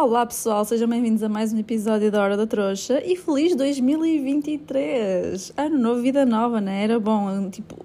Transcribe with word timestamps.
Olá 0.00 0.24
pessoal, 0.24 0.64
sejam 0.64 0.88
bem-vindos 0.88 1.22
a 1.22 1.28
mais 1.28 1.52
um 1.52 1.58
episódio 1.58 2.10
da 2.10 2.22
Hora 2.22 2.34
da 2.34 2.46
Trouxa 2.46 3.02
e 3.04 3.16
feliz 3.16 3.54
2023! 3.54 5.52
Ano 5.54 5.78
novo, 5.78 6.00
vida 6.00 6.24
nova, 6.24 6.58
né? 6.58 6.84
Era 6.84 6.98
bom, 6.98 7.50
tipo, 7.50 7.76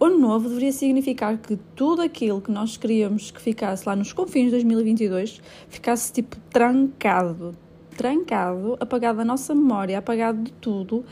ano 0.00 0.18
novo 0.18 0.48
deveria 0.48 0.72
significar 0.72 1.36
que 1.36 1.58
tudo 1.76 2.00
aquilo 2.00 2.40
que 2.40 2.50
nós 2.50 2.78
queríamos 2.78 3.30
que 3.30 3.38
ficasse 3.38 3.86
lá 3.86 3.94
nos 3.94 4.14
confins 4.14 4.46
de 4.46 4.52
2022 4.52 5.42
ficasse 5.68 6.10
tipo 6.10 6.38
trancado, 6.48 7.54
trancado, 7.98 8.78
apagado 8.80 9.18
da 9.18 9.24
nossa 9.26 9.54
memória, 9.54 9.98
apagado 9.98 10.42
de 10.44 10.52
tudo. 10.54 11.04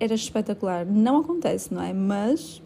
Era 0.00 0.14
espetacular. 0.14 0.84
Não 0.84 1.18
acontece, 1.18 1.72
não 1.72 1.80
é? 1.80 1.92
Mas 1.92 2.60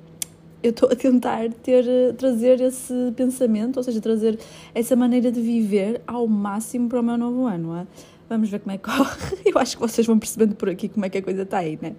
eu 0.62 0.70
estou 0.70 0.90
a 0.90 0.96
tentar 0.96 1.52
ter, 1.62 2.14
trazer 2.14 2.60
esse 2.60 3.12
pensamento, 3.16 3.76
ou 3.76 3.82
seja, 3.82 4.00
trazer 4.00 4.38
essa 4.74 4.96
maneira 4.96 5.30
de 5.30 5.40
viver 5.40 6.00
ao 6.06 6.26
máximo 6.26 6.88
para 6.88 7.00
o 7.00 7.02
meu 7.02 7.16
novo 7.16 7.46
ano. 7.46 7.76
É? 7.76 7.86
Vamos 8.28 8.50
ver 8.50 8.60
como 8.60 8.72
é 8.72 8.78
que 8.78 8.84
corre. 8.90 9.42
Eu 9.44 9.58
acho 9.58 9.76
que 9.76 9.80
vocês 9.80 10.06
vão 10.06 10.18
percebendo 10.18 10.54
por 10.54 10.68
aqui 10.68 10.88
como 10.88 11.06
é 11.06 11.08
que 11.08 11.18
a 11.18 11.22
coisa 11.22 11.42
está 11.42 11.58
aí, 11.58 11.78
né? 11.80 11.94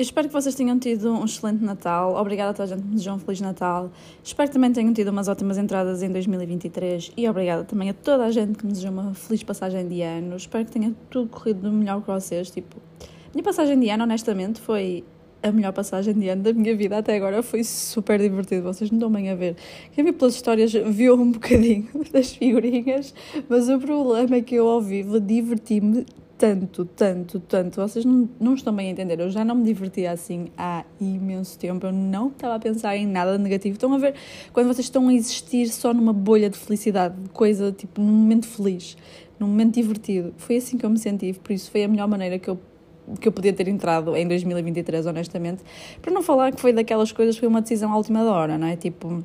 Eu 0.00 0.02
espero 0.02 0.28
que 0.28 0.32
vocês 0.32 0.54
tenham 0.54 0.78
tido 0.78 1.12
um 1.12 1.26
excelente 1.26 1.62
Natal. 1.62 2.14
Obrigada 2.14 2.52
a 2.52 2.54
toda 2.54 2.64
a 2.64 2.66
gente 2.68 2.80
que 2.80 2.86
me 2.86 2.94
desejou 2.94 3.16
um 3.16 3.18
Feliz 3.18 3.42
Natal. 3.42 3.90
Espero 4.24 4.48
que 4.48 4.54
também 4.54 4.72
tenham 4.72 4.94
tido 4.94 5.08
umas 5.08 5.28
ótimas 5.28 5.58
entradas 5.58 6.02
em 6.02 6.10
2023 6.10 7.12
e 7.14 7.28
obrigada 7.28 7.64
também 7.64 7.90
a 7.90 7.92
toda 7.92 8.24
a 8.24 8.30
gente 8.30 8.56
que 8.56 8.64
me 8.64 8.72
desejou 8.72 8.92
uma 8.92 9.12
feliz 9.12 9.42
passagem 9.42 9.86
de 9.86 10.00
ano. 10.00 10.36
Espero 10.36 10.64
que 10.64 10.70
tenha 10.70 10.94
tudo 11.10 11.28
corrido 11.28 11.68
do 11.68 11.70
melhor 11.70 12.00
para 12.00 12.18
vocês. 12.18 12.50
Tipo, 12.50 12.78
minha 13.34 13.44
passagem 13.44 13.78
de 13.78 13.90
ano, 13.90 14.04
honestamente, 14.04 14.58
foi 14.58 15.04
a 15.42 15.52
melhor 15.52 15.72
passagem 15.72 16.14
de 16.14 16.28
ano 16.28 16.42
da 16.42 16.52
minha 16.52 16.74
vida 16.76 16.98
até 16.98 17.16
agora. 17.16 17.42
Foi 17.42 17.64
super 17.64 18.20
divertido, 18.20 18.62
vocês 18.62 18.90
não 18.90 18.98
estão 18.98 19.10
bem 19.10 19.30
a 19.30 19.34
ver. 19.34 19.56
Quem 19.92 20.04
viu 20.04 20.14
pelas 20.14 20.34
histórias 20.34 20.72
viu 20.72 21.14
um 21.14 21.32
bocadinho 21.32 21.88
das 22.12 22.32
figurinhas, 22.32 23.14
mas 23.48 23.68
o 23.68 23.78
problema 23.78 24.36
é 24.36 24.40
que 24.40 24.54
eu 24.54 24.68
ao 24.68 24.80
vivo 24.80 25.20
diverti-me 25.20 26.04
tanto, 26.40 26.86
tanto, 26.86 27.38
tanto. 27.38 27.76
Vocês 27.82 28.02
não, 28.02 28.26
não 28.40 28.54
estão 28.54 28.74
bem 28.74 28.88
a 28.88 28.90
entender. 28.92 29.20
Eu 29.20 29.28
já 29.28 29.44
não 29.44 29.54
me 29.54 29.62
divertia 29.62 30.10
assim 30.10 30.46
há 30.56 30.86
imenso 30.98 31.58
tempo. 31.58 31.86
Eu 31.86 31.92
não 31.92 32.28
estava 32.28 32.54
a 32.54 32.58
pensar 32.58 32.96
em 32.96 33.06
nada 33.06 33.36
negativo. 33.36 33.74
Estão 33.74 33.92
a 33.92 33.98
ver 33.98 34.14
quando 34.50 34.68
vocês 34.68 34.86
estão 34.86 35.06
a 35.08 35.12
existir 35.12 35.68
só 35.68 35.92
numa 35.92 36.14
bolha 36.14 36.48
de 36.48 36.56
felicidade, 36.56 37.14
coisa 37.34 37.70
tipo 37.70 38.00
num 38.00 38.12
momento 38.12 38.46
feliz, 38.46 38.96
num 39.38 39.48
momento 39.48 39.74
divertido. 39.74 40.32
Foi 40.38 40.56
assim 40.56 40.78
que 40.78 40.86
eu 40.86 40.88
me 40.88 40.98
senti. 40.98 41.34
Por 41.34 41.52
isso 41.52 41.70
foi 41.70 41.84
a 41.84 41.88
melhor 41.88 42.08
maneira 42.08 42.38
que 42.38 42.48
eu 42.48 42.58
que 43.18 43.28
eu 43.28 43.32
podia 43.32 43.52
ter 43.52 43.68
entrado 43.68 44.16
em 44.16 44.26
2023, 44.26 45.06
honestamente. 45.06 45.62
Para 46.00 46.12
não 46.12 46.22
falar 46.22 46.52
que 46.52 46.60
foi 46.60 46.72
daquelas 46.72 47.12
coisas 47.12 47.34
que 47.34 47.40
foi 47.40 47.48
uma 47.48 47.60
decisão 47.60 47.92
à 47.92 47.96
última 47.96 48.22
hora, 48.30 48.58
não 48.58 48.66
é? 48.66 48.76
Tipo, 48.76 49.24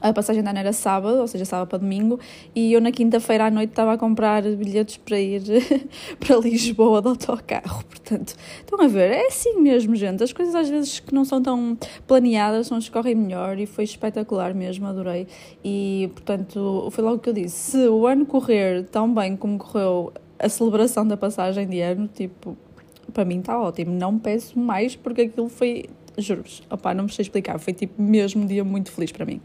a 0.00 0.12
passagem 0.12 0.42
da 0.42 0.50
ano 0.50 0.58
era 0.58 0.72
sábado, 0.72 1.18
ou 1.18 1.26
seja, 1.26 1.44
sábado 1.44 1.68
para 1.68 1.78
domingo, 1.78 2.18
e 2.54 2.72
eu 2.72 2.80
na 2.80 2.92
quinta-feira 2.92 3.46
à 3.46 3.50
noite 3.50 3.70
estava 3.70 3.92
a 3.92 3.98
comprar 3.98 4.42
bilhetes 4.42 4.96
para 4.96 5.18
ir 5.18 5.42
para 6.18 6.36
Lisboa 6.36 7.02
de 7.02 7.08
autocarro. 7.08 7.84
Portanto, 7.84 8.34
estão 8.58 8.80
a 8.80 8.86
ver, 8.86 9.12
é 9.12 9.26
assim 9.26 9.60
mesmo, 9.60 9.94
gente. 9.94 10.22
As 10.22 10.32
coisas 10.32 10.54
às 10.54 10.68
vezes 10.68 11.00
que 11.00 11.14
não 11.14 11.24
são 11.24 11.42
tão 11.42 11.76
planeadas 12.06 12.68
são 12.68 12.78
as 12.78 12.84
que 12.84 12.90
correm 12.90 13.14
melhor 13.14 13.58
e 13.58 13.66
foi 13.66 13.84
espetacular 13.84 14.54
mesmo, 14.54 14.86
adorei. 14.86 15.26
E, 15.64 16.10
portanto, 16.14 16.88
foi 16.90 17.04
logo 17.04 17.18
que 17.18 17.28
eu 17.28 17.34
disse: 17.34 17.72
se 17.72 17.88
o 17.88 18.06
ano 18.06 18.24
correr 18.24 18.84
tão 18.84 19.12
bem 19.12 19.36
como 19.36 19.58
correu 19.58 20.12
a 20.38 20.48
celebração 20.48 21.06
da 21.06 21.16
passagem 21.16 21.68
de 21.68 21.80
ano, 21.80 22.08
tipo, 22.08 22.56
para 23.10 23.24
mim 23.24 23.40
está 23.40 23.58
ótimo. 23.60 23.92
Não 23.92 24.18
peço 24.18 24.58
mais 24.58 24.96
porque 24.96 25.22
aquilo 25.22 25.48
foi, 25.48 25.86
juro-vos, 26.16 26.62
opá, 26.70 26.94
não 26.94 27.04
me 27.04 27.12
sei 27.12 27.22
explicar, 27.22 27.58
foi 27.58 27.72
tipo 27.72 28.00
mesmo 28.00 28.42
um 28.42 28.46
dia 28.46 28.64
muito 28.64 28.90
feliz 28.90 29.12
para 29.12 29.24
mim. 29.24 29.40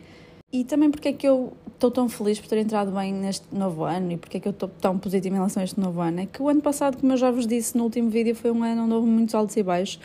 E 0.51 0.63
também 0.63 0.89
porque 0.89 1.09
é 1.09 1.13
que 1.13 1.27
eu 1.27 1.51
estou 1.73 1.91
tão 1.91 2.07
feliz 2.07 2.39
por 2.39 2.47
ter 2.47 2.59
entrado 2.59 2.89
bem 2.91 3.13
neste 3.13 3.45
novo 3.53 3.83
ano 3.83 4.13
e 4.13 4.17
porque 4.17 4.37
é 4.37 4.39
que 4.39 4.47
eu 4.47 4.51
estou 4.51 4.69
tão 4.69 4.97
positiva 4.97 5.35
em 5.35 5.37
relação 5.37 5.59
a 5.59 5.63
este 5.65 5.79
novo 5.79 5.99
ano. 5.99 6.21
É 6.21 6.25
que 6.25 6.41
o 6.41 6.47
ano 6.47 6.61
passado, 6.61 6.97
como 6.97 7.11
eu 7.11 7.17
já 7.17 7.29
vos 7.29 7.45
disse 7.45 7.77
no 7.77 7.83
último 7.83 8.09
vídeo, 8.09 8.33
foi 8.33 8.51
um 8.51 8.63
ano 8.63 8.83
onde 8.83 8.93
houve 8.93 9.07
muitos 9.07 9.35
altos 9.35 9.57
e 9.57 9.63
baixos. 9.63 9.99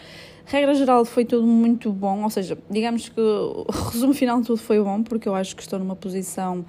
Regra 0.44 0.74
geral 0.74 1.04
foi 1.04 1.24
tudo 1.24 1.46
muito 1.46 1.92
bom, 1.92 2.24
ou 2.24 2.30
seja, 2.30 2.58
digamos 2.68 3.08
que 3.08 3.20
o 3.20 3.64
resumo 3.92 4.12
final 4.12 4.40
de 4.40 4.48
tudo 4.48 4.58
foi 4.58 4.82
bom, 4.82 5.04
porque 5.04 5.28
eu 5.28 5.34
acho 5.36 5.54
que 5.54 5.62
estou 5.62 5.78
numa 5.78 5.94
posição 5.94 6.64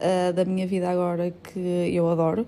uh, 0.00 0.32
da 0.32 0.44
minha 0.44 0.66
vida 0.66 0.90
agora 0.90 1.30
que 1.30 1.60
eu 1.94 2.10
adoro 2.10 2.44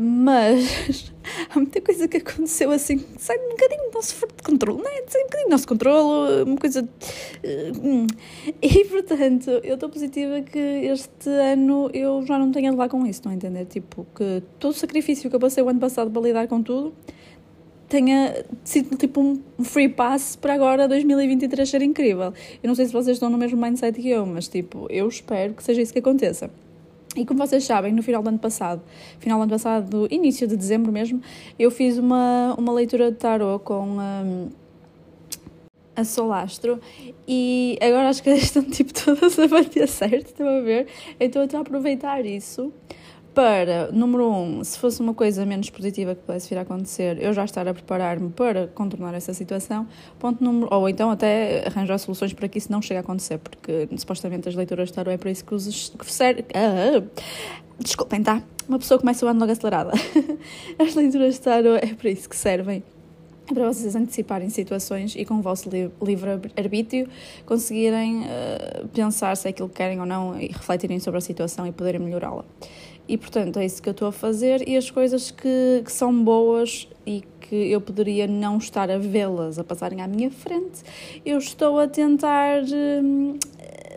mas 0.00 1.12
há 1.50 1.56
muita 1.56 1.80
coisa 1.80 2.06
que 2.06 2.18
aconteceu 2.18 2.70
assim, 2.70 3.04
sai 3.18 3.36
um 3.36 3.48
bocadinho 3.50 3.90
do 3.90 3.94
nosso 3.94 4.14
controle, 4.44 4.80
não 4.80 4.88
é? 4.88 5.02
Sai 5.08 5.22
um 5.22 5.24
bocadinho 5.24 5.48
do 5.48 5.50
nosso 5.50 5.66
controle, 5.66 6.42
uma 6.44 6.56
coisa. 6.56 6.88
Eh, 7.42 7.72
hum. 7.82 8.06
E 8.62 8.84
portanto, 8.84 9.50
eu 9.64 9.74
estou 9.74 9.88
positiva 9.88 10.40
que 10.42 10.58
este 10.58 11.28
ano 11.28 11.90
eu 11.92 12.24
já 12.24 12.38
não 12.38 12.52
tenha 12.52 12.70
de 12.70 12.76
lá 12.76 12.88
com 12.88 13.04
isso, 13.04 13.22
não 13.24 13.32
entender? 13.32 13.64
Tipo, 13.64 14.06
que 14.14 14.40
todo 14.60 14.70
o 14.70 14.74
sacrifício 14.74 15.28
que 15.28 15.34
eu 15.34 15.40
passei 15.40 15.64
o 15.64 15.68
ano 15.68 15.80
passado 15.80 16.10
para 16.12 16.22
lidar 16.22 16.46
com 16.46 16.62
tudo 16.62 16.94
tenha 17.88 18.44
sido 18.62 18.96
tipo 18.96 19.20
um 19.20 19.64
free 19.64 19.88
pass 19.88 20.36
para 20.36 20.54
agora 20.54 20.86
2023 20.86 21.68
ser 21.68 21.82
incrível. 21.82 22.32
Eu 22.62 22.68
não 22.68 22.74
sei 22.76 22.86
se 22.86 22.92
vocês 22.92 23.16
estão 23.16 23.28
no 23.28 23.38
mesmo 23.38 23.60
mindset 23.60 24.00
que 24.00 24.10
eu, 24.10 24.24
mas 24.26 24.46
tipo, 24.46 24.86
eu 24.90 25.08
espero 25.08 25.54
que 25.54 25.64
seja 25.64 25.82
isso 25.82 25.92
que 25.92 25.98
aconteça. 25.98 26.50
E 27.18 27.24
como 27.24 27.44
vocês 27.44 27.64
sabem, 27.64 27.92
no 27.92 28.00
final 28.00 28.22
do 28.22 28.28
ano 28.28 28.38
passado, 28.38 28.80
final 29.18 29.40
do 29.40 29.42
ano 29.42 29.50
passado, 29.50 30.06
início 30.08 30.46
de 30.46 30.56
dezembro 30.56 30.92
mesmo, 30.92 31.20
eu 31.58 31.68
fiz 31.68 31.98
uma, 31.98 32.54
uma 32.56 32.72
leitura 32.72 33.10
de 33.10 33.16
tarot 33.16 33.64
com 33.64 33.98
um, 33.98 34.48
a 35.96 36.04
Solastro 36.04 36.80
e 37.26 37.76
agora 37.82 38.08
as 38.08 38.20
coisas 38.20 38.44
estão 38.44 38.62
tipo 38.62 38.94
todas 38.94 39.36
a 39.36 39.48
bater 39.48 39.88
certo, 39.88 40.26
estão 40.26 40.48
a 40.48 40.60
ver? 40.60 40.86
Então 41.18 41.42
eu 41.42 41.46
estou 41.46 41.58
a 41.58 41.62
aproveitar 41.62 42.24
isso 42.24 42.72
para, 43.34 43.90
número 43.92 44.28
um, 44.28 44.64
se 44.64 44.78
fosse 44.78 45.00
uma 45.00 45.14
coisa 45.14 45.46
menos 45.46 45.70
positiva 45.70 46.14
que 46.14 46.22
pudesse 46.22 46.48
vir 46.48 46.58
a 46.58 46.62
acontecer, 46.62 47.22
eu 47.22 47.32
já 47.32 47.44
estar 47.44 47.66
a 47.68 47.74
preparar-me 47.74 48.30
para 48.30 48.66
contornar 48.68 49.14
essa 49.14 49.32
situação. 49.32 49.86
Ponto 50.18 50.42
número, 50.42 50.68
ou 50.72 50.88
então 50.88 51.10
até 51.10 51.66
arranjar 51.66 51.98
soluções 51.98 52.32
para 52.32 52.48
que 52.48 52.58
isso 52.58 52.70
não 52.70 52.82
chegue 52.82 52.98
a 52.98 53.00
acontecer, 53.00 53.38
porque 53.38 53.88
supostamente 53.96 54.48
as 54.48 54.54
leituras 54.54 54.88
de 54.88 54.94
tarot 54.94 55.14
é 55.14 55.16
para 55.16 55.30
isso 55.30 55.44
que 55.44 55.54
os 55.54 55.90
que 55.90 56.12
serve. 56.12 56.44
Ah, 56.54 57.02
desculpem, 57.78 58.22
tá? 58.22 58.42
Uma 58.68 58.78
pessoa 58.78 58.98
começa 58.98 59.24
o 59.24 59.28
ano 59.28 59.40
logo 59.40 59.52
acelerada. 59.52 59.92
as 60.78 60.94
leituras 60.94 61.34
de 61.34 61.40
tarot 61.40 61.78
é 61.84 61.94
para 61.94 62.10
isso 62.10 62.28
que 62.28 62.36
servem 62.36 62.82
é 63.50 63.54
para 63.54 63.66
vocês 63.66 63.96
anteciparem 63.96 64.50
situações 64.50 65.14
e 65.16 65.24
com 65.24 65.34
o 65.34 65.42
vosso 65.42 65.70
livre-arbítrio 66.02 67.08
conseguirem 67.46 68.20
uh, 68.20 68.86
pensar 68.88 69.34
se 69.38 69.48
é 69.48 69.50
aquilo 69.50 69.70
que 69.70 69.76
querem 69.76 69.98
ou 69.98 70.04
não 70.04 70.38
e 70.38 70.48
refletirem 70.48 71.00
sobre 71.00 71.16
a 71.16 71.20
situação 71.22 71.66
e 71.66 71.72
poderem 71.72 71.98
melhorá-la. 71.98 72.44
E 73.08 73.16
portanto 73.16 73.58
é 73.58 73.64
isso 73.64 73.82
que 73.82 73.88
eu 73.88 73.92
estou 73.92 74.08
a 74.08 74.12
fazer. 74.12 74.68
E 74.68 74.76
as 74.76 74.90
coisas 74.90 75.30
que, 75.30 75.82
que 75.84 75.90
são 75.90 76.22
boas 76.22 76.86
e 77.06 77.24
que 77.40 77.56
eu 77.56 77.80
poderia 77.80 78.26
não 78.26 78.58
estar 78.58 78.90
a 78.90 78.98
vê-las 78.98 79.58
a 79.58 79.64
passarem 79.64 80.02
à 80.02 80.06
minha 80.06 80.30
frente, 80.30 80.82
eu 81.24 81.38
estou 81.38 81.78
a 81.78 81.88
tentar 81.88 82.62
hum, 82.62 83.38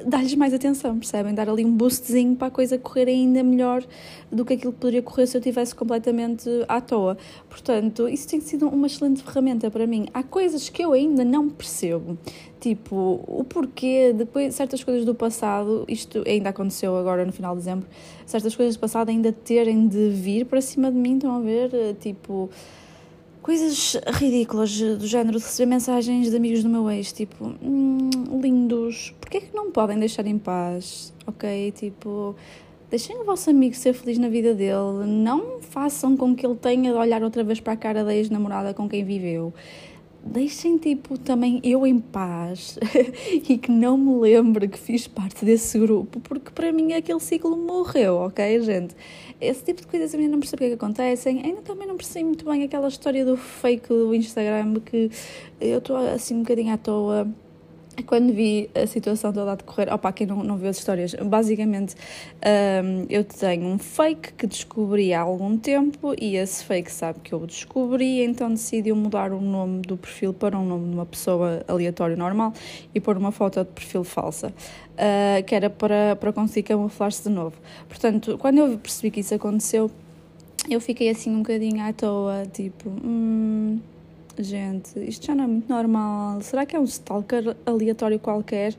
dar-lhes 0.06 0.36
mais 0.36 0.54
atenção, 0.54 0.98
percebem? 0.98 1.34
Dar 1.34 1.50
ali 1.50 1.66
um 1.66 1.74
boostzinho 1.74 2.36
para 2.36 2.48
a 2.48 2.52
coisa 2.52 2.78
correr 2.78 3.08
ainda 3.08 3.44
melhor 3.44 3.84
do 4.32 4.46
que 4.46 4.54
aquilo 4.54 4.74
que 4.74 4.80
poderia 4.80 5.02
correr 5.02 5.28
se 5.28 5.38
eu 5.38 5.40
estivesse 5.40 5.76
completamente 5.76 6.50
à 6.68 6.80
toa. 6.82 7.18
Portanto, 7.50 8.08
isso 8.08 8.28
tem 8.28 8.40
sido 8.40 8.68
uma 8.68 8.88
excelente 8.88 9.24
ferramenta 9.24 9.70
para 9.70 9.86
mim. 9.86 10.08
Há 10.14 10.24
coisas 10.24 10.70
que 10.70 10.84
eu 10.84 10.94
ainda 10.94 11.24
não 11.24 11.50
percebo, 11.50 12.18
tipo 12.60 13.24
o 13.28 13.44
porquê, 13.44 14.14
depois 14.14 14.54
certas 14.56 14.84
coisas 14.84 15.06
do 15.06 15.16
passado, 15.16 15.86
isto 15.88 16.24
ainda 16.28 16.50
aconteceu 16.50 16.98
agora 16.98 17.26
no 17.26 17.32
final 17.32 17.54
de 17.54 17.60
dezembro, 17.60 17.88
certas 18.26 18.56
coisas 18.56 18.76
do 18.76 18.80
passado 18.80 19.10
ainda 19.10 19.32
terem 19.32 19.88
de 19.88 20.10
vir 20.10 20.46
para 20.46 20.62
cima 20.62 20.92
de 20.92 20.98
mim, 20.98 21.16
estão 21.16 21.36
a 21.36 21.40
ver? 21.40 21.96
Tipo 22.00 22.50
coisas 23.42 23.98
ridículas 24.14 24.80
do 24.80 25.08
género 25.08 25.38
de 25.38 25.44
receber 25.44 25.70
mensagens 25.70 26.30
de 26.30 26.36
amigos 26.36 26.64
do 26.64 26.70
meu 26.70 26.90
ex, 26.90 27.12
tipo, 27.12 27.54
hum, 27.62 28.10
lindos, 28.42 29.14
porquê 29.20 29.38
é 29.38 29.42
que 29.42 29.56
não 29.56 29.72
podem 29.72 29.98
deixar 29.98 30.26
em 30.28 30.38
paz? 30.38 31.14
Ok? 31.26 31.72
Tipo, 31.72 32.36
deixem 32.90 33.18
o 33.18 33.24
vosso 33.24 33.50
amigo 33.50 33.76
ser 33.76 33.94
feliz 33.94 34.18
na 34.18 34.30
vida 34.30 34.54
dele, 34.54 35.06
não 35.06 35.60
façam 35.62 36.16
com 36.16 36.36
que 36.36 36.46
ele 36.46 36.56
tenha 36.56 36.92
de 36.92 36.98
olhar 36.98 37.24
outra 37.24 37.44
vez 37.44 37.60
para 37.60 37.74
a 37.74 37.78
cara 37.78 38.04
da 38.04 38.16
ex-namorada 38.16 38.74
com 38.74 38.88
quem 38.88 39.04
viveu 39.04 39.54
deixem 40.24 40.78
tipo 40.78 41.18
também 41.18 41.60
eu 41.64 41.86
em 41.86 42.00
paz 42.00 42.78
e 43.32 43.58
que 43.58 43.72
não 43.72 43.98
me 43.98 44.20
lembre 44.20 44.68
que 44.68 44.78
fiz 44.78 45.08
parte 45.08 45.44
desse 45.44 45.80
grupo, 45.80 46.20
porque 46.20 46.52
para 46.52 46.72
mim 46.72 46.94
aquele 46.94 47.20
ciclo 47.20 47.58
morreu, 47.58 48.16
ok, 48.18 48.62
gente? 48.62 48.96
Esse 49.40 49.64
tipo 49.64 49.82
de 49.82 49.88
coisas 49.88 50.14
a 50.14 50.18
mim 50.18 50.28
não 50.28 50.40
percebo 50.40 50.58
o 50.58 50.60
que, 50.60 50.66
é 50.66 50.68
que 50.70 50.76
acontecem. 50.76 51.42
Ainda 51.44 51.62
também 51.62 51.88
não 51.88 51.98
percebi 51.98 52.24
muito 52.24 52.46
bem 52.46 52.64
aquela 52.64 52.88
história 52.88 53.26
do 53.26 53.36
fake 53.36 53.88
do 53.88 54.14
Instagram 54.14 54.76
que 54.86 55.10
eu 55.60 55.80
estou 55.80 55.98
assim 55.98 56.36
um 56.36 56.40
bocadinho 56.44 56.74
à 56.74 56.78
toa 56.78 57.28
quando 58.06 58.34
vi 58.34 58.70
a 58.74 58.88
situação 58.88 59.34
toda 59.34 59.52
a 59.52 59.56
decorrer, 59.56 59.94
opa, 59.94 60.12
quem 60.12 60.26
não, 60.26 60.44
não 60.44 60.58
viu 60.58 60.70
as 60.70 60.78
histórias, 60.78 61.14
basicamente 61.14 61.96
um, 62.84 63.06
eu 63.10 63.24
tenho 63.24 63.66
um 63.66 63.78
fake 63.78 64.34
que 64.34 64.48
descobri 64.48 65.14
há 65.14 65.22
algum 65.22 65.58
tempo 65.58 66.14
e 66.20 66.36
esse 66.38 66.64
fake 66.64 66.92
sabe 66.92 67.20
que 67.22 67.34
eu 67.34 67.42
o 67.42 67.48
descobri, 67.48 68.24
então 68.24 68.50
decidiu 68.50 68.96
mudar 68.96 69.32
o 69.32 69.42
nome 69.42 69.82
do 69.82 69.98
perfil 69.98 70.34
para 70.34 70.58
um 70.58 70.66
nome 70.66 70.90
de 70.90 70.94
uma 70.94 71.06
pessoa 71.06 71.64
aleatória 71.68 72.16
normal 72.16 72.54
e 72.94 73.00
pôr 73.00 73.18
uma 73.18 73.32
foto 73.32 73.60
de 73.60 73.70
perfil 73.72 74.04
falsa, 74.04 74.48
uh, 74.48 75.44
que 75.44 75.56
era 75.56 75.70
para, 75.70 76.16
para 76.16 76.32
conseguir 76.32 76.68
camuflar-se 76.70 77.24
de 77.24 77.30
novo. 77.30 77.56
Portanto, 77.90 78.38
quando 78.38 78.60
eu 78.60 78.78
percebi 78.78 79.12
que 79.12 79.20
isso 79.20 79.34
aconteceu, 79.34 79.90
eu 80.70 80.80
fiquei 80.80 81.10
assim 81.10 81.32
um 81.32 81.40
bocadinho 81.40 81.82
à 81.84 81.92
toa, 81.92 82.46
tipo, 82.54 82.90
hum, 82.90 83.80
gente, 84.40 85.00
isto 85.00 85.26
já 85.26 85.36
não 85.36 85.44
é 85.44 85.48
muito 85.48 85.70
normal. 85.70 86.42
Será 86.42 86.66
que 86.66 86.76
é 86.76 86.80
um 86.80 86.84
stalker 86.84 87.56
aleatório 87.66 88.20
qualquer? 88.20 88.76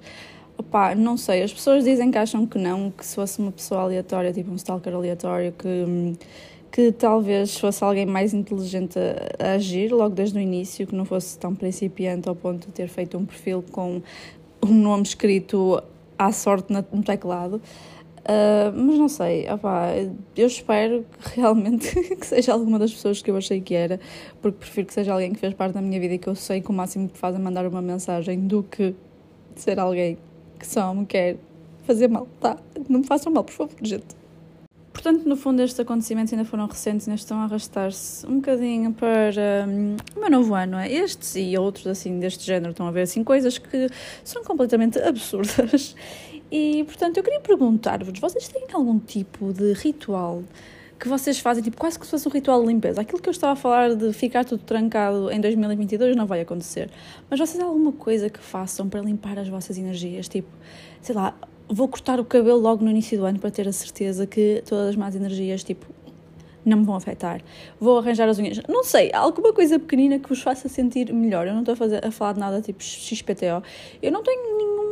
Opá, 0.57 0.95
não 0.95 1.17
sei, 1.17 1.43
as 1.43 1.53
pessoas 1.53 1.85
dizem 1.85 2.11
que 2.11 2.19
acham 2.19 2.47
que 2.47 2.59
não, 2.59 2.91
que 2.91 3.05
se 3.05 3.15
fosse 3.15 3.39
uma 3.41 3.51
pessoa 3.51 3.83
aleatória, 3.83 4.33
tipo 4.33 4.51
um 4.51 4.57
stalker 4.57 4.95
aleatório, 4.95 5.53
que, 5.53 6.17
que 6.71 6.93
talvez 6.93 7.57
fosse 7.59 7.83
alguém 7.83 8.07
mais 8.07 8.33
inteligente 8.35 8.99
a, 8.99 9.47
a 9.47 9.53
agir 9.55 9.93
logo 9.93 10.15
desde 10.15 10.39
o 10.39 10.41
início, 10.41 10.87
que 10.87 10.95
não 10.95 11.05
fosse 11.05 11.39
tão 11.39 11.55
principiante 11.55 12.29
ao 12.29 12.37
ponto 12.37 12.67
de 12.67 12.73
ter 12.73 12.89
feito 12.89 13.17
um 13.19 13.25
perfil 13.27 13.65
com 13.73 14.03
um 14.63 14.73
nome 14.73 15.03
escrito 15.03 15.83
à 16.19 16.31
sorte 16.33 16.73
no 16.73 17.03
teclado. 17.03 17.61
Uh, 18.23 18.71
mas 18.77 18.99
não 18.99 19.09
sei, 19.09 19.51
opá, 19.51 19.89
eu 20.37 20.47
espero 20.47 21.05
que 21.21 21.35
realmente 21.41 21.93
que 22.15 22.25
seja 22.25 22.53
alguma 22.53 22.79
das 22.79 22.93
pessoas 22.93 23.21
que 23.21 23.29
eu 23.29 23.37
achei 23.37 23.61
que 23.61 23.75
era, 23.75 23.99
porque 24.41 24.59
prefiro 24.59 24.87
que 24.87 24.95
seja 24.95 25.13
alguém 25.13 25.33
que 25.33 25.41
fez 25.41 25.53
parte 25.55 25.75
da 25.75 25.83
minha 25.83 25.99
vida 25.99 26.15
e 26.15 26.19
que 26.19 26.29
eu 26.29 26.35
sei 26.37 26.61
que 26.61 26.71
o 26.71 26.73
máximo 26.73 27.09
que 27.09 27.19
faz 27.19 27.35
é 27.35 27.39
mandar 27.39 27.67
uma 27.67 27.83
mensagem 27.83 28.47
do 28.47 28.63
que 28.63 28.95
ser 29.57 29.81
alguém 29.81 30.19
que 30.57 30.67
só 30.67 30.95
me 30.95 31.05
quer 31.05 31.37
fazer 31.85 32.07
mal, 32.07 32.29
tá? 32.41 32.57
Não 32.89 33.01
me 33.01 33.07
façam 33.07 33.33
mal, 33.33 33.43
por 33.43 33.53
favor, 33.53 33.75
gente. 33.83 34.23
Portanto, 34.93 35.27
no 35.27 35.37
fundo, 35.37 35.63
estes 35.63 35.81
acontecimentos 35.81 36.33
ainda 36.33 36.45
foram 36.45 36.67
recentes, 36.67 37.09
ainda 37.09 37.19
estão 37.19 37.39
a 37.39 37.45
arrastar-se 37.45 38.27
um 38.27 38.37
bocadinho 38.37 38.93
para 38.93 39.67
um, 39.67 39.97
o 40.15 40.21
meu 40.21 40.31
novo 40.31 40.55
ano, 40.55 40.77
é? 40.77 40.93
Estes 40.93 41.35
e 41.35 41.57
outros, 41.57 41.87
assim, 41.87 42.21
deste 42.21 42.45
género, 42.45 42.71
estão 42.71 42.87
a 42.87 42.91
ver, 42.91 43.03
assim, 43.03 43.25
coisas 43.25 43.59
que 43.59 43.89
são 44.23 44.45
completamente 44.45 45.01
absurdas. 45.01 45.97
E, 46.53 46.85
portanto, 46.85 47.17
eu 47.17 47.23
queria 47.23 47.41
perguntar-vos, 47.41 48.21
vocês 48.21 48.47
têm 48.47 48.67
algum 48.75 48.99
tipo 48.99 49.55
de 49.55 49.73
ritual 49.73 50.43
que 51.01 51.09
vocês 51.09 51.39
fazem, 51.39 51.65
tipo, 51.65 51.79
quase 51.79 51.99
que 51.99 52.05
se 52.05 52.11
fosse 52.11 52.29
um 52.29 52.31
ritual 52.31 52.61
de 52.61 52.69
limpeza. 52.69 53.01
Aquilo 53.01 53.23
que 53.23 53.29
eu 53.29 53.31
estava 53.31 53.55
a 53.55 53.57
falar 53.57 53.95
de 53.95 54.13
ficar 54.13 54.45
tudo 54.45 54.63
trancado 54.63 55.33
em 55.33 55.41
2022 55.41 56.15
não 56.15 56.27
vai 56.27 56.43
acontecer. 56.43 56.91
Mas 57.31 57.41
vocês 57.41 57.57
têm 57.57 57.67
alguma 57.67 57.91
coisa 57.91 58.29
que 58.29 58.39
façam 58.39 58.87
para 58.87 59.01
limpar 59.01 59.39
as 59.39 59.49
vossas 59.49 59.79
energias? 59.79 60.29
Tipo, 60.29 60.49
sei 61.01 61.15
lá, 61.15 61.35
vou 61.67 61.89
cortar 61.89 62.21
o 62.21 62.25
cabelo 62.25 62.61
logo 62.61 62.85
no 62.85 62.91
início 62.91 63.17
do 63.17 63.25
ano 63.25 63.39
para 63.39 63.51
ter 63.51 63.67
a 63.67 63.73
certeza 63.73 64.27
que 64.27 64.63
todas 64.69 64.91
as 64.91 64.97
más 64.97 65.17
energias, 65.17 65.65
tipo, 65.65 65.87
não 66.65 66.79
me 66.79 66.85
vão 66.85 66.95
afetar. 66.95 67.41
Vou 67.81 67.99
arranjar 67.99 68.29
as 68.29 68.39
unhas. 68.39 68.61
Não 68.69 68.85
sei, 68.85 69.11
alguma 69.15 69.55
coisa 69.55 69.79
pequenina 69.79 70.19
que 70.19 70.29
vos 70.29 70.43
faça 70.43 70.69
sentir 70.69 71.13
melhor. 71.15 71.47
Eu 71.47 71.55
não 71.55 71.61
estou 71.61 71.73
a, 71.73 71.77
fazer, 71.77 72.07
a 72.07 72.11
falar 72.11 72.35
de 72.35 72.41
nada 72.41 72.61
tipo 72.61 72.83
XPTO. 72.83 73.63
Eu 74.03 74.13
não 74.13 74.23
tenho 74.23 74.57
nenhum, 74.57 74.92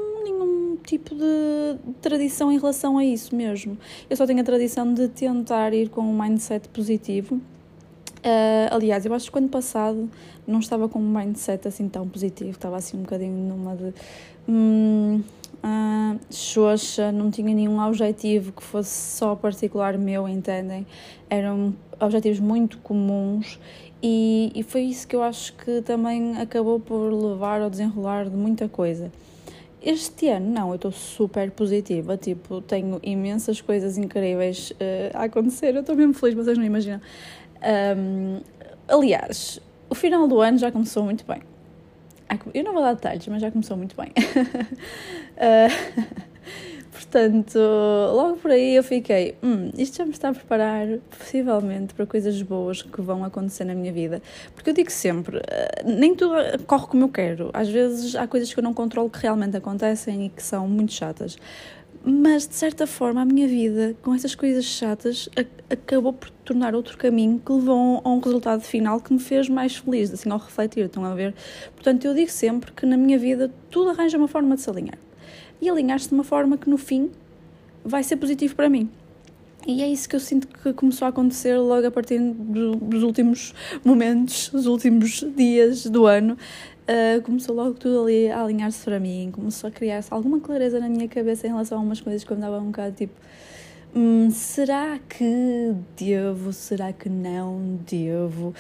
tipo 0.90 1.14
de 1.14 1.78
tradição 2.02 2.50
em 2.50 2.58
relação 2.58 2.98
a 2.98 3.04
isso 3.04 3.34
mesmo. 3.34 3.78
Eu 4.08 4.16
só 4.16 4.26
tenho 4.26 4.40
a 4.40 4.44
tradição 4.44 4.92
de 4.92 5.08
tentar 5.08 5.72
ir 5.72 5.88
com 5.88 6.00
um 6.00 6.20
mindset 6.20 6.69
positivo. 6.69 7.37
Uh, 7.37 8.69
aliás, 8.70 9.06
eu 9.06 9.14
acho 9.14 9.31
que 9.31 9.37
o 9.37 9.38
ano 9.38 9.48
passado 9.48 10.10
não 10.46 10.58
estava 10.58 10.88
com 10.88 10.98
um 10.98 11.08
mindset 11.08 11.69
assim 11.69 11.88
tão 11.88 12.08
positivo, 12.08 12.50
estava 12.50 12.76
assim 12.76 12.98
um 12.98 13.02
bocadinho 13.02 13.32
numa 13.32 13.76
de. 13.76 13.94
Hum, 14.48 15.22
uh, 15.64 16.19
xoxa, 16.31 17.12
não 17.12 17.31
tinha 17.31 17.54
nenhum 17.54 17.81
objetivo 17.81 18.52
que 18.52 18.62
fosse 18.62 19.16
só 19.16 19.37
particular 19.37 19.96
meu, 19.96 20.28
entendem? 20.28 20.84
Eram 21.31 21.72
objetivos 22.00 22.40
muito 22.40 22.78
comuns 22.78 23.60
e, 24.02 24.50
e 24.54 24.62
foi 24.64 24.82
isso 24.82 25.06
que 25.06 25.14
eu 25.14 25.22
acho 25.22 25.52
que 25.52 25.82
também 25.82 26.37
acabou 26.38 26.81
por 26.81 27.12
levar 27.12 27.60
ao 27.60 27.70
desenrolar 27.70 28.28
de 28.28 28.37
muita 28.37 28.69
coisa. 28.69 29.12
Este 29.82 30.29
ano, 30.29 30.50
não, 30.50 30.69
eu 30.71 30.75
estou 30.75 30.93
super 30.93 31.50
positiva, 31.50 32.17
tipo, 32.17 32.61
tenho 32.61 33.00
imensas 33.03 33.61
coisas 33.61 33.97
incríveis 33.97 34.73
uh, 34.73 35.17
a 35.17 35.25
acontecer, 35.25 35.75
eu 35.75 35.81
estou 35.81 35.97
mesmo 35.97 36.12
feliz, 36.12 36.35
vocês 36.35 36.59
não 36.59 36.65
imaginam. 36.65 37.00
Um, 37.97 38.41
aliás, 38.87 39.59
o 39.88 39.94
final 39.94 40.29
do 40.29 40.41
ano 40.41 40.59
já 40.59 40.71
começou 40.71 41.03
muito 41.03 41.25
bem. 41.27 41.43
Eu 42.55 42.62
não 42.62 42.73
vou 42.73 42.82
dar 42.82 42.94
detalhes, 42.94 43.27
mas 43.27 43.43
já 43.43 43.50
começou 43.50 43.77
muito 43.77 43.97
bem. 43.97 44.12
uh, 45.37 46.21
portanto, 47.11 47.59
logo 47.59 48.37
por 48.37 48.53
aí 48.53 48.77
eu 48.77 48.85
fiquei, 48.85 49.35
hum, 49.43 49.71
isto 49.77 49.97
já 49.97 50.05
me 50.05 50.12
está 50.12 50.29
a 50.29 50.33
preparar 50.33 50.87
possivelmente 51.19 51.93
para 51.93 52.07
coisas 52.07 52.41
boas 52.41 52.83
que 52.83 53.01
vão 53.01 53.25
acontecer 53.25 53.65
na 53.65 53.75
minha 53.75 53.93
vida. 53.93 54.23
Porque 54.55 54.71
eu 54.71 54.75
digo 54.75 54.93
sempre, 54.93 55.39
uh, 55.39 55.43
nem 55.85 56.15
tudo 56.15 56.35
corre 56.67 56.87
como 56.87 57.05
eu 57.05 57.09
quero. 57.09 57.51
Às 57.53 57.69
vezes 57.69 58.15
há 58.15 58.29
coisas 58.29 58.55
que 58.55 58.61
eu 58.61 58.62
não 58.62 58.73
controlo 58.73 59.11
que 59.11 59.19
realmente 59.19 59.57
acontecem 59.57 60.27
e 60.27 60.29
que 60.29 60.43
são 60.43 60.69
muito 60.69 60.93
chatas. 60.93 61.37
Mas, 62.03 62.47
de 62.47 62.55
certa 62.55 62.87
forma, 62.87 63.21
a 63.21 63.25
minha 63.25 63.47
vida, 63.47 63.95
com 64.01 64.15
essas 64.15 64.35
coisas 64.35 64.65
chatas, 64.65 65.29
acabou 65.69 66.12
por 66.12 66.31
tornar 66.31 66.75
outro 66.75 66.97
caminho 66.97 67.39
que 67.45 67.53
levou 67.53 68.01
a 68.03 68.09
um 68.09 68.21
resultado 68.21 68.62
final 68.62 69.01
que 69.01 69.12
me 69.12 69.19
fez 69.19 69.49
mais 69.51 69.77
feliz, 69.77 70.11
assim, 70.11 70.31
ao 70.31 70.39
refletir, 70.39 70.87
estão 70.87 71.05
a 71.05 71.15
ver? 71.15 71.35
Portanto, 71.75 72.07
eu 72.07 72.15
digo 72.15 72.31
sempre 72.31 72.73
que 72.73 72.87
na 72.87 72.97
minha 72.97 73.19
vida 73.19 73.53
tudo 73.69 73.91
arranja 73.91 74.17
uma 74.17 74.29
forma 74.29 74.55
de 74.55 74.62
se 74.62 74.71
alinhar. 74.71 74.97
E 75.61 75.69
alinhar-se 75.69 76.09
de 76.09 76.15
uma 76.15 76.25
forma 76.25 76.57
que, 76.57 76.69
no 76.69 76.79
fim, 76.79 77.11
vai 77.85 78.03
ser 78.03 78.17
positivo 78.17 78.55
para 78.55 78.69
mim. 78.69 78.91
E 79.67 79.83
é 79.83 79.89
isso 79.89 80.09
que 80.09 80.17
eu 80.17 80.21
sinto 80.21 80.49
que 80.49 80.73
começou 80.73 81.05
a 81.05 81.09
acontecer 81.11 81.57
logo 81.59 81.87
a 81.87 81.91
partir 81.91 82.19
dos 82.19 83.03
últimos 83.03 83.55
momentos, 83.85 84.51
os 84.55 84.67
últimos 84.67 85.23
dias 85.37 85.85
do 85.85 86.07
ano 86.07 86.37
uh, 86.89 87.23
começou 87.23 87.55
logo 87.55 87.75
tudo 87.75 88.03
ali 88.03 88.31
a 88.31 88.43
alinhar-se 88.43 88.83
para 88.83 88.99
mim, 88.99 89.31
começou 89.31 89.69
a 89.69 89.71
criar-se 89.71 90.12
alguma 90.12 90.41
clareza 90.41 90.81
na 90.81 90.89
minha 90.89 91.07
cabeça 91.09 91.47
em 91.47 91.51
relação 91.51 91.79
a 91.79 91.83
umas 91.83 92.01
coisas 92.01 92.25
que 92.25 92.33
eu 92.33 92.37
andava 92.37 92.59
um 92.59 92.67
bocado 92.67 92.97
tipo. 92.97 93.15
Hum, 93.95 94.31
será 94.31 94.99
que 95.09 95.75
devo? 95.97 96.53
Será 96.53 96.93
que 96.93 97.09
não 97.09 97.79
devo? 97.87 98.55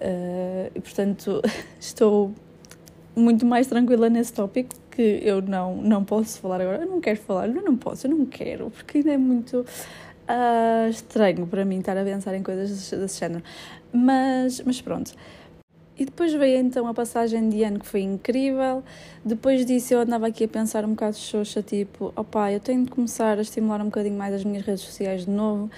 Uh, 0.00 0.70
e 0.74 0.80
portanto, 0.80 1.42
estou 1.80 2.32
muito 3.16 3.44
mais 3.44 3.66
tranquila 3.66 4.08
nesse 4.08 4.32
tópico 4.32 4.76
que 4.94 5.20
eu 5.22 5.42
não, 5.42 5.76
não 5.76 6.04
posso 6.04 6.38
falar 6.40 6.60
agora. 6.60 6.82
Eu 6.82 6.88
não 6.88 7.00
quero 7.00 7.18
falar, 7.18 7.48
eu 7.48 7.62
não 7.62 7.76
posso, 7.76 8.06
eu 8.06 8.10
não 8.12 8.24
quero, 8.24 8.70
porque 8.70 8.98
ainda 8.98 9.12
é 9.12 9.18
muito 9.18 9.60
uh, 9.60 10.88
estranho 10.88 11.46
para 11.46 11.64
mim 11.64 11.80
estar 11.80 11.96
a 11.96 12.04
pensar 12.04 12.34
em 12.34 12.42
coisas 12.42 12.90
desse, 12.90 13.18
género. 13.18 13.42
Mas, 13.92 14.60
mas 14.60 14.80
pronto. 14.80 15.12
E 15.96 16.04
depois 16.04 16.32
veio 16.32 16.58
então 16.58 16.88
a 16.88 16.94
passagem 16.94 17.48
de 17.48 17.62
ano 17.62 17.78
que 17.78 17.86
foi 17.86 18.00
incrível. 18.00 18.82
Depois 19.24 19.64
disso 19.64 19.94
eu 19.94 20.00
andava 20.00 20.26
aqui 20.26 20.44
a 20.44 20.48
pensar 20.48 20.84
um 20.84 20.90
bocado 20.90 21.16
xoxa, 21.16 21.62
tipo, 21.62 22.12
opá, 22.16 22.52
eu 22.52 22.58
tenho 22.58 22.84
de 22.84 22.90
começar 22.90 23.38
a 23.38 23.42
estimular 23.42 23.80
um 23.80 23.86
bocadinho 23.86 24.16
mais 24.16 24.34
as 24.34 24.44
minhas 24.44 24.64
redes 24.64 24.82
sociais 24.82 25.24
de 25.24 25.30
novo. 25.30 25.70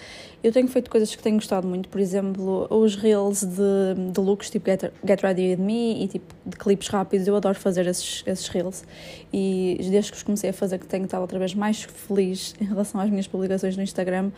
Eu 0.43 0.53
tenho 0.53 0.69
feito 0.69 0.91
coisas 0.91 1.15
que 1.15 1.23
tenho 1.23 1.37
gostado 1.37 1.67
muito, 1.67 1.89
por 1.89 2.01
exemplo, 2.01 2.67
os 2.71 2.95
reels 2.95 3.43
de, 3.43 4.13
de 4.13 4.21
looks, 4.21 4.51
tipo 4.51 4.71
Get, 4.71 4.93
Get 5.05 5.23
Ready 5.23 5.51
With 5.51 5.57
Me 5.57 6.05
e 6.05 6.09
tipo 6.09 6.35
de 6.45 6.57
clipes 6.57 6.89
rápidos. 6.89 7.27
Eu 7.27 7.35
adoro 7.37 7.59
fazer 7.59 7.87
esses, 7.87 8.23
esses 8.27 8.47
reels. 8.49 8.85
E 9.33 9.79
desde 9.91 10.13
que 10.13 10.19
os 10.19 10.23
comecei 10.23 10.51
a 10.51 10.53
fazer 10.53 10.79
que 10.79 10.87
tenho 10.87 11.05
estado 11.05 11.23
outra 11.23 11.39
vez 11.39 11.55
mais 11.55 11.83
feliz 11.83 12.55
em 12.61 12.65
relação 12.65 13.01
às 13.01 13.11
minhas 13.11 13.27
publicações 13.27 13.77
no 13.77 13.83
Instagram. 13.83 14.31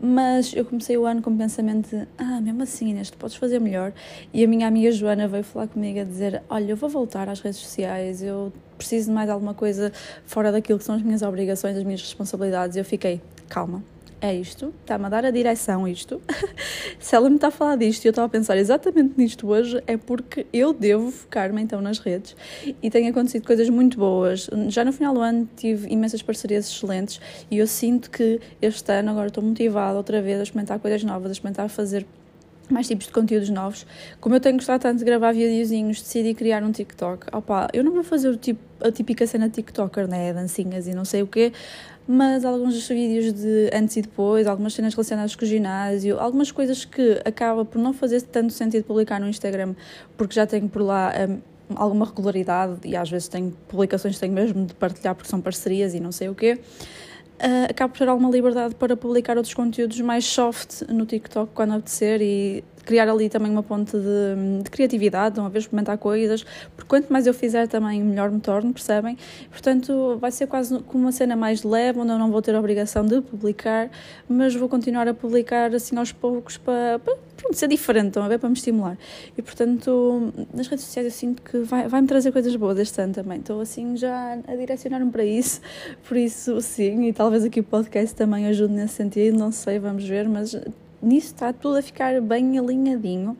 Mas 0.00 0.54
eu 0.54 0.64
comecei 0.64 0.96
o 0.96 1.04
ano 1.04 1.20
com 1.20 1.30
o 1.30 1.36
pensamento 1.36 1.90
de, 1.90 2.08
ah, 2.16 2.40
mesmo 2.40 2.62
assim, 2.62 2.90
Inês, 2.90 3.10
tu 3.10 3.18
podes 3.18 3.36
fazer 3.36 3.58
melhor. 3.58 3.92
E 4.32 4.42
a 4.42 4.48
minha 4.48 4.66
amiga 4.66 4.90
Joana 4.90 5.28
veio 5.28 5.44
falar 5.44 5.66
comigo 5.68 6.00
a 6.00 6.04
dizer, 6.04 6.42
olha, 6.48 6.70
eu 6.72 6.76
vou 6.76 6.88
voltar 6.88 7.28
às 7.28 7.40
redes 7.40 7.60
sociais, 7.60 8.22
eu 8.22 8.52
preciso 8.78 9.08
de 9.08 9.14
mais 9.14 9.28
alguma 9.28 9.54
coisa 9.54 9.92
fora 10.24 10.50
daquilo 10.50 10.78
que 10.78 10.84
são 10.84 10.94
as 10.94 11.02
minhas 11.02 11.20
obrigações, 11.20 11.76
as 11.76 11.84
minhas 11.84 12.00
responsabilidades. 12.00 12.76
Eu 12.76 12.84
fiquei, 12.84 13.20
calma, 13.48 13.84
é 14.22 14.32
isto, 14.32 14.72
está-me 14.80 15.06
a 15.06 15.08
dar 15.08 15.24
a 15.24 15.32
direção 15.32 15.86
isto. 15.86 16.22
Se 17.00 17.16
ela 17.16 17.28
me 17.28 17.34
está 17.34 17.48
a 17.48 17.50
falar 17.50 17.74
disto 17.74 18.04
e 18.04 18.08
eu 18.08 18.10
estava 18.10 18.26
a 18.26 18.28
pensar 18.28 18.56
exatamente 18.56 19.14
nisto 19.18 19.48
hoje, 19.48 19.82
é 19.84 19.96
porque 19.96 20.46
eu 20.52 20.72
devo 20.72 21.10
focar-me 21.10 21.60
então 21.60 21.80
nas 21.80 21.98
redes 21.98 22.36
e 22.80 22.88
tem 22.88 23.08
acontecido 23.08 23.44
coisas 23.44 23.68
muito 23.68 23.98
boas. 23.98 24.48
Já 24.68 24.84
no 24.84 24.92
final 24.92 25.12
do 25.12 25.20
ano 25.20 25.48
tive 25.56 25.92
imensas 25.92 26.22
parcerias 26.22 26.68
excelentes 26.68 27.20
e 27.50 27.58
eu 27.58 27.66
sinto 27.66 28.08
que 28.10 28.40
este 28.62 28.92
ano 28.92 29.10
agora 29.10 29.26
estou 29.26 29.42
motivada 29.42 29.96
outra 29.98 30.22
vez 30.22 30.38
a 30.38 30.44
experimentar 30.44 30.78
coisas 30.78 31.02
novas, 31.02 31.30
a 31.30 31.32
experimentar 31.32 31.68
fazer 31.68 32.06
mais 32.70 32.86
tipos 32.86 33.06
de 33.06 33.12
conteúdos 33.12 33.50
novos. 33.50 33.86
Como 34.20 34.34
eu 34.34 34.40
tenho 34.40 34.56
gostado 34.56 34.82
tanto 34.82 34.98
de 34.98 35.04
gravar 35.04 35.32
videozinhos, 35.32 36.00
decidi 36.00 36.34
criar 36.34 36.62
um 36.62 36.72
TikTok. 36.72 37.26
Opa, 37.32 37.68
eu 37.72 37.84
não 37.84 37.92
vou 37.92 38.02
fazer 38.02 38.28
o 38.28 38.36
tipo, 38.36 38.60
a 38.80 38.90
típica 38.90 39.26
cena 39.26 39.48
TikToker, 39.48 40.08
né? 40.08 40.32
Dancinhas 40.32 40.86
e 40.86 40.94
não 40.94 41.04
sei 41.04 41.22
o 41.22 41.26
quê, 41.26 41.52
mas 42.06 42.44
alguns 42.44 42.74
dos 42.74 42.88
vídeos 42.88 43.32
de 43.32 43.70
antes 43.72 43.96
e 43.96 44.02
depois, 44.02 44.46
algumas 44.46 44.74
cenas 44.74 44.94
relacionadas 44.94 45.36
com 45.36 45.44
o 45.44 45.48
ginásio, 45.48 46.18
algumas 46.18 46.50
coisas 46.50 46.84
que 46.84 47.20
acaba 47.24 47.64
por 47.64 47.80
não 47.80 47.92
fazer 47.92 48.22
tanto 48.22 48.52
sentido 48.52 48.84
publicar 48.84 49.20
no 49.20 49.28
Instagram, 49.28 49.74
porque 50.16 50.34
já 50.34 50.46
tenho 50.46 50.68
por 50.68 50.82
lá 50.82 51.12
um, 51.28 51.40
alguma 51.76 52.04
regularidade 52.04 52.80
e 52.84 52.96
às 52.96 53.08
vezes 53.08 53.28
tenho 53.28 53.52
publicações 53.68 54.14
que 54.14 54.20
tenho 54.20 54.32
mesmo 54.32 54.66
de 54.66 54.74
partilhar 54.74 55.14
porque 55.14 55.30
são 55.30 55.40
parcerias 55.40 55.94
e 55.94 56.00
não 56.00 56.12
sei 56.12 56.28
o 56.28 56.34
quê. 56.34 56.58
Uh, 57.40 57.70
acabo 57.70 57.92
por 57.92 57.98
ter 57.98 58.08
alguma 58.08 58.30
liberdade 58.30 58.74
para 58.74 58.96
publicar 58.96 59.36
outros 59.36 59.54
conteúdos 59.54 60.00
mais 60.00 60.24
soft 60.24 60.82
no 60.88 61.06
TikTok 61.06 61.52
quando 61.54 61.72
apetecer 61.74 62.20
e 62.20 62.64
criar 62.84 63.08
ali 63.08 63.28
também 63.28 63.50
uma 63.50 63.62
ponte 63.62 63.92
de, 63.96 64.62
de 64.62 64.70
criatividade, 64.70 65.38
uma 65.38 65.48
vez 65.48 65.64
experimentar 65.64 65.98
coisas, 65.98 66.44
porque 66.74 66.88
quanto 66.88 67.12
mais 67.12 67.26
eu 67.26 67.34
fizer 67.34 67.68
também, 67.68 68.02
melhor 68.02 68.30
me 68.30 68.40
torno, 68.40 68.72
percebem? 68.72 69.16
Portanto, 69.50 70.18
vai 70.20 70.30
ser 70.30 70.46
quase 70.46 70.78
como 70.80 71.04
uma 71.04 71.12
cena 71.12 71.36
mais 71.36 71.62
leve, 71.62 71.98
onde 71.98 72.10
eu 72.10 72.18
não 72.18 72.30
vou 72.30 72.42
ter 72.42 72.54
a 72.54 72.58
obrigação 72.58 73.04
de 73.04 73.20
publicar, 73.20 73.90
mas 74.28 74.54
vou 74.54 74.68
continuar 74.68 75.08
a 75.08 75.14
publicar 75.14 75.74
assim 75.74 75.96
aos 75.96 76.12
poucos 76.12 76.56
para, 76.56 76.98
para 76.98 77.16
pronto, 77.36 77.56
ser 77.56 77.68
diferente, 77.68 78.08
estão 78.08 78.22
a 78.22 78.28
ver, 78.28 78.38
para 78.38 78.48
me 78.48 78.56
estimular. 78.56 78.98
E 79.36 79.42
portanto, 79.42 80.32
nas 80.52 80.66
redes 80.66 80.84
sociais 80.84 81.06
eu 81.06 81.12
sinto 81.12 81.42
que 81.42 81.58
vai, 81.58 81.88
vai 81.88 82.00
me 82.00 82.06
trazer 82.06 82.32
coisas 82.32 82.54
boas 82.56 82.78
este 82.78 83.00
ano 83.00 83.12
também. 83.12 83.38
Estou 83.38 83.60
assim 83.60 83.96
já 83.96 84.38
a 84.46 84.56
direcionar-me 84.56 85.10
para 85.10 85.24
isso, 85.24 85.60
por 86.06 86.16
isso 86.16 86.60
sim, 86.60 87.06
e 87.06 87.12
talvez 87.12 87.44
aqui 87.44 87.60
o 87.60 87.64
podcast 87.64 88.14
também 88.14 88.46
ajude 88.46 88.72
nesse 88.72 88.94
sentido, 88.94 89.38
não 89.38 89.52
sei, 89.52 89.78
vamos 89.78 90.06
ver, 90.06 90.28
mas 90.28 90.54
nisso 91.02 91.28
está 91.28 91.52
tudo 91.52 91.78
a 91.78 91.82
ficar 91.82 92.20
bem 92.20 92.58
alinhadinho. 92.58 93.36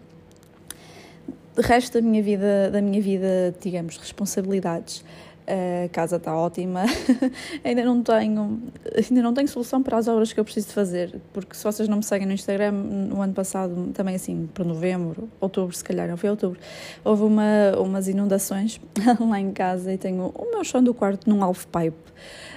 De 1.55 1.63
resto 1.63 2.01
da 2.01 2.07
minha 2.07 2.23
vida, 2.23 2.71
da 2.71 2.81
minha 2.81 3.01
vida, 3.01 3.55
digamos, 3.61 3.99
responsabilidades, 3.99 5.05
a 5.47 5.89
casa 5.91 6.17
está 6.17 6.35
ótima. 6.35 6.85
ainda 7.63 7.85
não 7.85 8.03
tenho, 8.03 8.63
ainda 8.97 9.23
não 9.23 9.35
tenho 9.35 9.49
solução 9.49 9.83
para 9.83 9.99
as 9.99 10.09
obras 10.09 10.33
que 10.33 10.41
eu 10.41 10.45
preciso 10.45 10.69
de 10.69 10.73
fazer, 10.73 11.21
porque 11.33 11.55
se 11.55 11.65
vocês 11.65 11.89
não 11.89 11.99
me 11.99 12.03
seguem 12.03 12.27
no 12.27 12.33
Instagram, 12.33 12.73
no 12.73 13.21
ano 13.21 13.35
passado, 13.35 13.91
também 13.93 14.15
assim, 14.15 14.49
para 14.53 14.65
novembro, 14.65 15.29
outubro, 15.41 15.77
se 15.77 15.85
calhar, 15.85 16.09
não 16.09 16.17
foi 16.17 16.31
outubro, 16.31 16.59
houve 17.05 17.23
uma, 17.25 17.77
umas 17.79 18.09
inundações 18.09 18.81
lá 19.21 19.41
em 19.41 19.53
casa 19.53 19.93
e 19.93 19.99
tenho 19.99 20.33
o 20.35 20.51
meu 20.51 20.65
chão 20.65 20.83
do 20.83 20.95
quarto 20.95 21.29
num 21.29 21.43
half 21.43 21.67
pipe. 21.67 22.13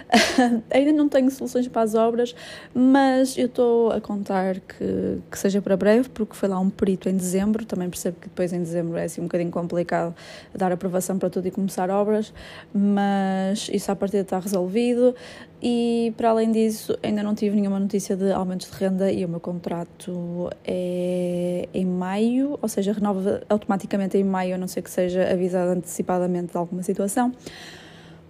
Ainda 0.72 0.92
não 0.92 1.10
tenho 1.10 1.30
soluções 1.32 1.68
para 1.68 1.82
as 1.82 1.96
obras, 1.96 2.36
mas 2.74 3.38
eu 3.38 3.48
estou 3.48 3.92
a 3.92 4.00
contar 4.00 4.60
que, 4.60 5.20
que 5.30 5.40
seja 5.40 5.62
para 5.62 5.76
breve, 5.76 6.10
porque 6.10 6.36
foi 6.36 6.48
lá 6.50 6.60
um 6.60 6.70
perito 6.70 7.10
em 7.10 7.16
dezembro. 7.16 7.66
Também 7.66 7.90
percebo 7.90 8.18
que 8.20 8.28
depois 8.28 8.54
em 8.54 8.60
dezembro 8.60 8.98
é 8.98 9.06
assim 9.06 9.22
um 9.22 9.26
bocadinho 9.26 9.52
complicado 9.52 10.16
dar 10.54 10.72
aprovação 10.72 11.18
para 11.18 11.30
tudo 11.30 11.48
e 11.48 11.52
começar 11.52 11.90
obras, 11.90 12.34
mas 12.74 13.70
isso 13.74 13.92
à 13.92 13.96
partida 13.96 14.22
está 14.22 14.40
resolvido. 14.40 15.16
E 15.62 16.14
para 16.16 16.30
além 16.30 16.52
disso, 16.52 16.96
ainda 17.02 17.24
não 17.24 17.34
tive 17.34 17.56
nenhuma 17.56 17.80
notícia 17.80 18.16
de 18.16 18.32
aumentos 18.32 18.70
de 18.70 18.78
renda 18.78 19.12
e 19.12 19.26
o 19.26 19.30
meu 19.30 19.40
contrato 19.40 20.50
é 20.64 21.68
em 21.74 21.86
maio, 21.86 22.60
ou 22.62 22.70
seja, 22.70 22.94
renova 22.94 23.42
automaticamente 23.50 24.18
em 24.18 24.24
maio, 24.24 24.56
a 24.56 24.58
não 24.58 24.68
ser 24.68 24.84
que 24.84 24.92
seja 24.92 25.32
avisado 25.32 25.72
antecipadamente 25.72 26.52
de 26.52 26.58
alguma 26.58 26.84
situação. 26.84 27.32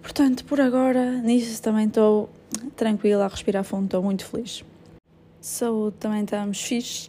Portanto, 0.06 0.44
por 0.44 0.60
agora, 0.60 1.20
nisso 1.20 1.60
também 1.60 1.88
estou 1.88 2.30
tranquila, 2.76 3.24
a 3.24 3.28
respirar 3.28 3.64
fundo, 3.64 3.86
estou 3.86 4.00
muito 4.04 4.24
feliz. 4.24 4.64
Saúde 5.40 5.96
também 5.98 6.22
estamos 6.22 6.62
fixe, 6.62 7.08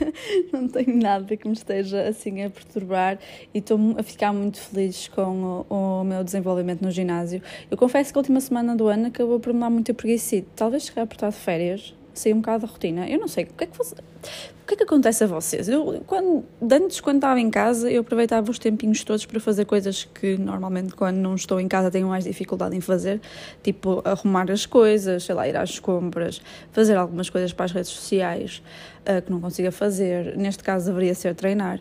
não 0.50 0.66
tenho 0.66 0.96
nada 0.96 1.36
que 1.36 1.46
me 1.46 1.52
esteja 1.52 2.08
assim 2.08 2.42
a 2.42 2.48
perturbar 2.48 3.18
e 3.52 3.58
estou 3.58 3.78
a 3.98 4.02
ficar 4.02 4.32
muito 4.32 4.58
feliz 4.58 5.08
com 5.08 5.66
o, 5.68 6.00
o, 6.00 6.04
meu 6.04 6.24
desenvolvimento 6.24 6.80
no 6.80 6.90
ginásio. 6.90 7.42
Eu 7.70 7.76
confesso 7.76 8.14
que 8.14 8.18
a 8.18 8.20
última 8.20 8.40
semana 8.40 8.74
do 8.74 8.88
ano 8.88 9.08
acabou 9.08 9.38
por 9.38 9.52
me 9.52 9.60
dar 9.60 9.68
muito 9.68 9.92
preguiça, 9.92 10.42
talvez 10.56 10.84
chegar 10.84 11.06
por 11.06 11.16
estar 11.16 11.28
de 11.28 11.36
férias, 11.36 11.94
sair 12.18 12.34
um 12.34 12.40
bocado 12.40 12.66
da 12.66 12.72
rotina. 12.72 13.08
Eu 13.08 13.18
não 13.18 13.28
sei, 13.28 13.44
o 13.44 13.46
que 13.48 13.64
é 13.64 13.66
que, 13.66 13.76
você, 13.76 13.94
o 13.94 14.66
que, 14.66 14.74
é 14.74 14.76
que 14.76 14.82
acontece 14.82 15.24
a 15.24 15.26
vocês? 15.26 15.68
Eu, 15.68 16.02
quando, 16.06 16.44
antes, 16.70 17.00
quando 17.00 17.16
estava 17.16 17.40
em 17.40 17.50
casa, 17.50 17.90
eu 17.90 18.02
aproveitava 18.02 18.50
os 18.50 18.58
tempinhos 18.58 19.02
todos 19.04 19.24
para 19.24 19.40
fazer 19.40 19.64
coisas 19.64 20.04
que 20.04 20.36
normalmente, 20.36 20.94
quando 20.94 21.16
não 21.16 21.34
estou 21.34 21.60
em 21.60 21.68
casa, 21.68 21.90
tenho 21.90 22.08
mais 22.08 22.24
dificuldade 22.24 22.76
em 22.76 22.80
fazer, 22.80 23.20
tipo 23.62 24.02
arrumar 24.04 24.50
as 24.50 24.66
coisas, 24.66 25.24
sei 25.24 25.34
lá, 25.34 25.48
ir 25.48 25.56
às 25.56 25.78
compras, 25.78 26.42
fazer 26.72 26.96
algumas 26.96 27.30
coisas 27.30 27.52
para 27.52 27.64
as 27.64 27.72
redes 27.72 27.90
sociais 27.90 28.62
uh, 29.02 29.22
que 29.22 29.30
não 29.30 29.40
consiga 29.40 29.70
fazer. 29.70 30.36
Neste 30.36 30.62
caso, 30.62 30.86
deveria 30.86 31.14
ser 31.14 31.34
treinar. 31.34 31.80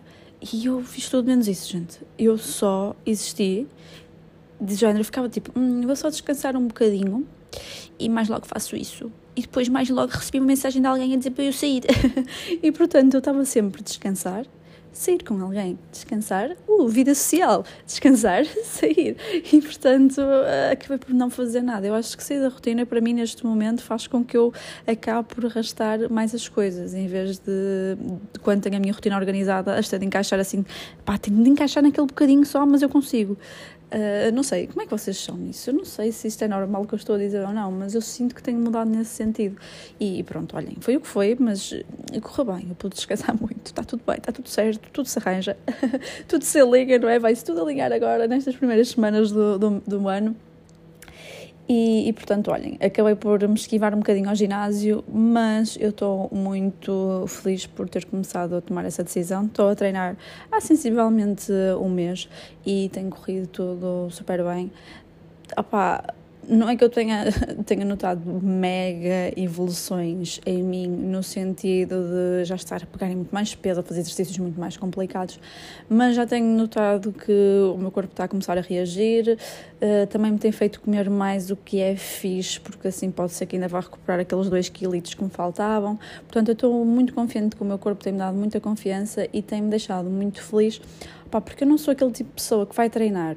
E 0.53 0.67
eu 0.67 0.81
fiz 0.83 1.09
tudo 1.09 1.27
menos 1.27 1.47
isso, 1.47 1.71
gente. 1.71 1.99
Eu 2.17 2.37
só 2.37 2.95
existi, 3.05 3.67
de 4.61 4.75
género, 4.75 5.03
ficava 5.03 5.27
tipo, 5.27 5.51
hum, 5.57 5.81
vou 5.81 5.95
só 5.95 6.09
descansar 6.09 6.55
um 6.55 6.67
bocadinho 6.67 7.27
e 7.99 8.07
mais 8.07 8.29
logo 8.29 8.45
faço 8.45 8.75
isso 8.75 9.11
e 9.37 9.41
depois 9.41 9.69
mais 9.69 9.87
logo 9.87 10.11
recebi 10.11 10.39
uma 10.39 10.47
mensagem 10.47 10.81
de 10.81 10.87
alguém 10.87 11.13
a 11.13 11.17
dizer 11.17 11.29
para 11.29 11.43
eu 11.43 11.53
sair. 11.53 11.83
e 12.61 12.71
portanto 12.71 13.13
eu 13.13 13.19
estava 13.19 13.45
sempre 13.45 13.81
a 13.81 13.83
descansar, 13.83 14.45
sair 14.91 15.23
com 15.23 15.39
alguém, 15.39 15.77
descansar, 15.91 16.57
uh, 16.67 16.87
vida 16.87 17.13
social, 17.13 17.63
descansar, 17.85 18.45
sair. 18.65 19.15
E 19.53 19.61
portanto 19.61 20.19
acabei 20.71 20.97
por 20.97 21.13
não 21.13 21.29
fazer 21.29 21.61
nada. 21.61 21.85
Eu 21.85 21.93
acho 21.93 22.17
que 22.17 22.23
sair 22.23 22.39
da 22.39 22.49
rotina 22.49 22.83
para 22.83 22.99
mim 22.99 23.13
neste 23.13 23.45
momento 23.45 23.83
faz 23.83 24.07
com 24.07 24.25
que 24.25 24.35
eu 24.35 24.51
acabe 24.87 25.27
por 25.35 25.45
arrastar 25.45 26.11
mais 26.11 26.33
as 26.33 26.49
coisas, 26.49 26.95
em 26.95 27.05
vez 27.05 27.37
de, 27.37 27.95
de 28.33 28.39
quando 28.39 28.63
tenho 28.63 28.77
a 28.77 28.79
minha 28.79 28.93
rotina 28.93 29.17
organizada, 29.17 29.77
esta 29.77 29.99
de 29.99 30.05
encaixar 30.07 30.39
assim, 30.39 30.65
pá, 31.05 31.15
tenho 31.19 31.43
de 31.43 31.49
encaixar 31.49 31.83
naquele 31.83 32.07
bocadinho 32.07 32.43
só, 32.43 32.65
mas 32.65 32.81
eu 32.81 32.89
consigo. 32.89 33.37
Uh, 33.87 34.31
não 34.33 34.43
sei, 34.43 34.67
como 34.67 34.81
é 34.81 34.85
que 34.85 34.91
vocês 34.91 35.15
são 35.15 35.37
nisso? 35.37 35.69
Eu 35.69 35.73
não 35.73 35.85
sei 35.85 36.11
se 36.11 36.27
isto 36.27 36.43
é 36.43 36.47
normal 36.47 36.85
que 36.85 36.93
eu 36.93 36.97
estou 36.97 37.15
a 37.15 37.17
dizer 37.17 37.45
ou 37.45 37.53
não, 37.53 37.71
mas 37.71 37.95
eu 37.95 38.01
sinto 38.01 38.35
que 38.35 38.43
tenho 38.43 38.59
mudado 38.59 38.89
nesse 38.89 39.11
sentido. 39.11 39.55
E 39.97 40.23
pronto, 40.23 40.57
olhem, 40.57 40.75
foi 40.81 40.97
o 40.97 40.99
que 40.99 41.07
foi, 41.07 41.37
mas 41.39 41.73
correu 42.21 42.53
bem, 42.53 42.67
eu 42.69 42.75
pude 42.75 42.95
descansar 42.95 43.35
muito, 43.39 43.67
está 43.67 43.83
tudo 43.83 44.03
bem, 44.05 44.17
está 44.17 44.31
tudo 44.31 44.49
certo, 44.49 44.89
tudo 44.91 45.07
se 45.07 45.17
arranja, 45.19 45.55
tudo 46.27 46.43
se 46.43 46.61
liga, 46.65 46.99
não 46.99 47.07
é? 47.07 47.17
Vai-se 47.17 47.45
tudo 47.45 47.61
alinhar 47.61 47.91
agora, 47.93 48.27
nestas 48.27 48.55
primeiras 48.57 48.89
semanas 48.89 49.31
do, 49.31 49.57
do, 49.57 49.79
do 49.79 50.07
ano. 50.09 50.35
E, 51.69 52.07
e, 52.07 52.13
portanto, 52.13 52.49
olhem, 52.49 52.77
acabei 52.79 53.13
por 53.15 53.45
me 53.45 53.55
esquivar 53.55 53.93
um 53.93 53.97
bocadinho 53.97 54.29
ao 54.29 54.35
ginásio, 54.35 55.03
mas 55.11 55.77
eu 55.79 55.89
estou 55.89 56.29
muito 56.31 57.25
feliz 57.27 57.65
por 57.65 57.89
ter 57.89 58.05
começado 58.05 58.55
a 58.55 58.61
tomar 58.61 58.85
essa 58.85 59.03
decisão. 59.03 59.45
Estou 59.45 59.67
a 59.69 59.75
treinar 59.75 60.15
há 60.49 60.61
sensivelmente 60.61 61.51
um 61.81 61.89
mês 61.89 62.29
e 62.65 62.87
tem 62.89 63.09
corrido 63.09 63.47
tudo 63.47 64.09
super 64.11 64.41
bem. 64.45 64.71
Opa, 65.57 66.13
não 66.47 66.69
é 66.69 66.75
que 66.75 66.83
eu 66.83 66.89
tenha, 66.89 67.25
tenha 67.65 67.83
notado 67.83 68.21
mega 68.41 69.33
evoluções 69.35 70.39
em 70.45 70.63
mim, 70.63 70.87
no 70.87 71.21
sentido 71.21 71.95
de 71.95 72.45
já 72.45 72.55
estar 72.55 72.81
a 72.81 72.85
pegar 72.85 73.07
muito 73.07 73.31
mais 73.31 73.53
peso, 73.53 73.81
a 73.81 73.83
fazer 73.83 73.99
exercícios 73.99 74.37
muito 74.37 74.59
mais 74.59 74.77
complicados, 74.77 75.39
mas 75.89 76.15
já 76.15 76.25
tenho 76.25 76.45
notado 76.57 77.11
que 77.11 77.31
o 77.73 77.77
meu 77.77 77.91
corpo 77.91 78.11
está 78.11 78.23
a 78.23 78.27
começar 78.27 78.57
a 78.57 78.61
reagir, 78.61 79.37
uh, 79.37 80.07
também 80.07 80.31
me 80.31 80.39
tem 80.39 80.51
feito 80.51 80.79
comer 80.79 81.09
mais 81.09 81.51
o 81.51 81.55
que 81.55 81.81
é 81.81 81.95
fixe, 81.95 82.59
porque 82.59 82.87
assim 82.87 83.11
pode 83.11 83.33
ser 83.33 83.45
que 83.45 83.57
ainda 83.57 83.67
vá 83.67 83.81
recuperar 83.81 84.19
aqueles 84.19 84.49
2 84.49 84.69
quilos 84.69 85.13
que 85.13 85.23
me 85.23 85.29
faltavam. 85.29 85.99
Portanto, 86.23 86.49
eu 86.49 86.53
estou 86.53 86.85
muito 86.85 87.13
confiante 87.13 87.55
que 87.55 87.61
o 87.61 87.65
meu 87.65 87.77
corpo 87.77 88.01
tem-me 88.03 88.19
dado 88.19 88.37
muita 88.37 88.59
confiança 88.59 89.27
e 89.33 89.41
tem-me 89.41 89.69
deixado 89.69 90.09
muito 90.09 90.41
feliz, 90.41 90.79
pá, 91.29 91.41
porque 91.41 91.63
eu 91.63 91.67
não 91.67 91.77
sou 91.77 91.91
aquele 91.91 92.11
tipo 92.11 92.29
de 92.29 92.35
pessoa 92.35 92.65
que 92.65 92.75
vai 92.75 92.89
treinar 92.89 93.35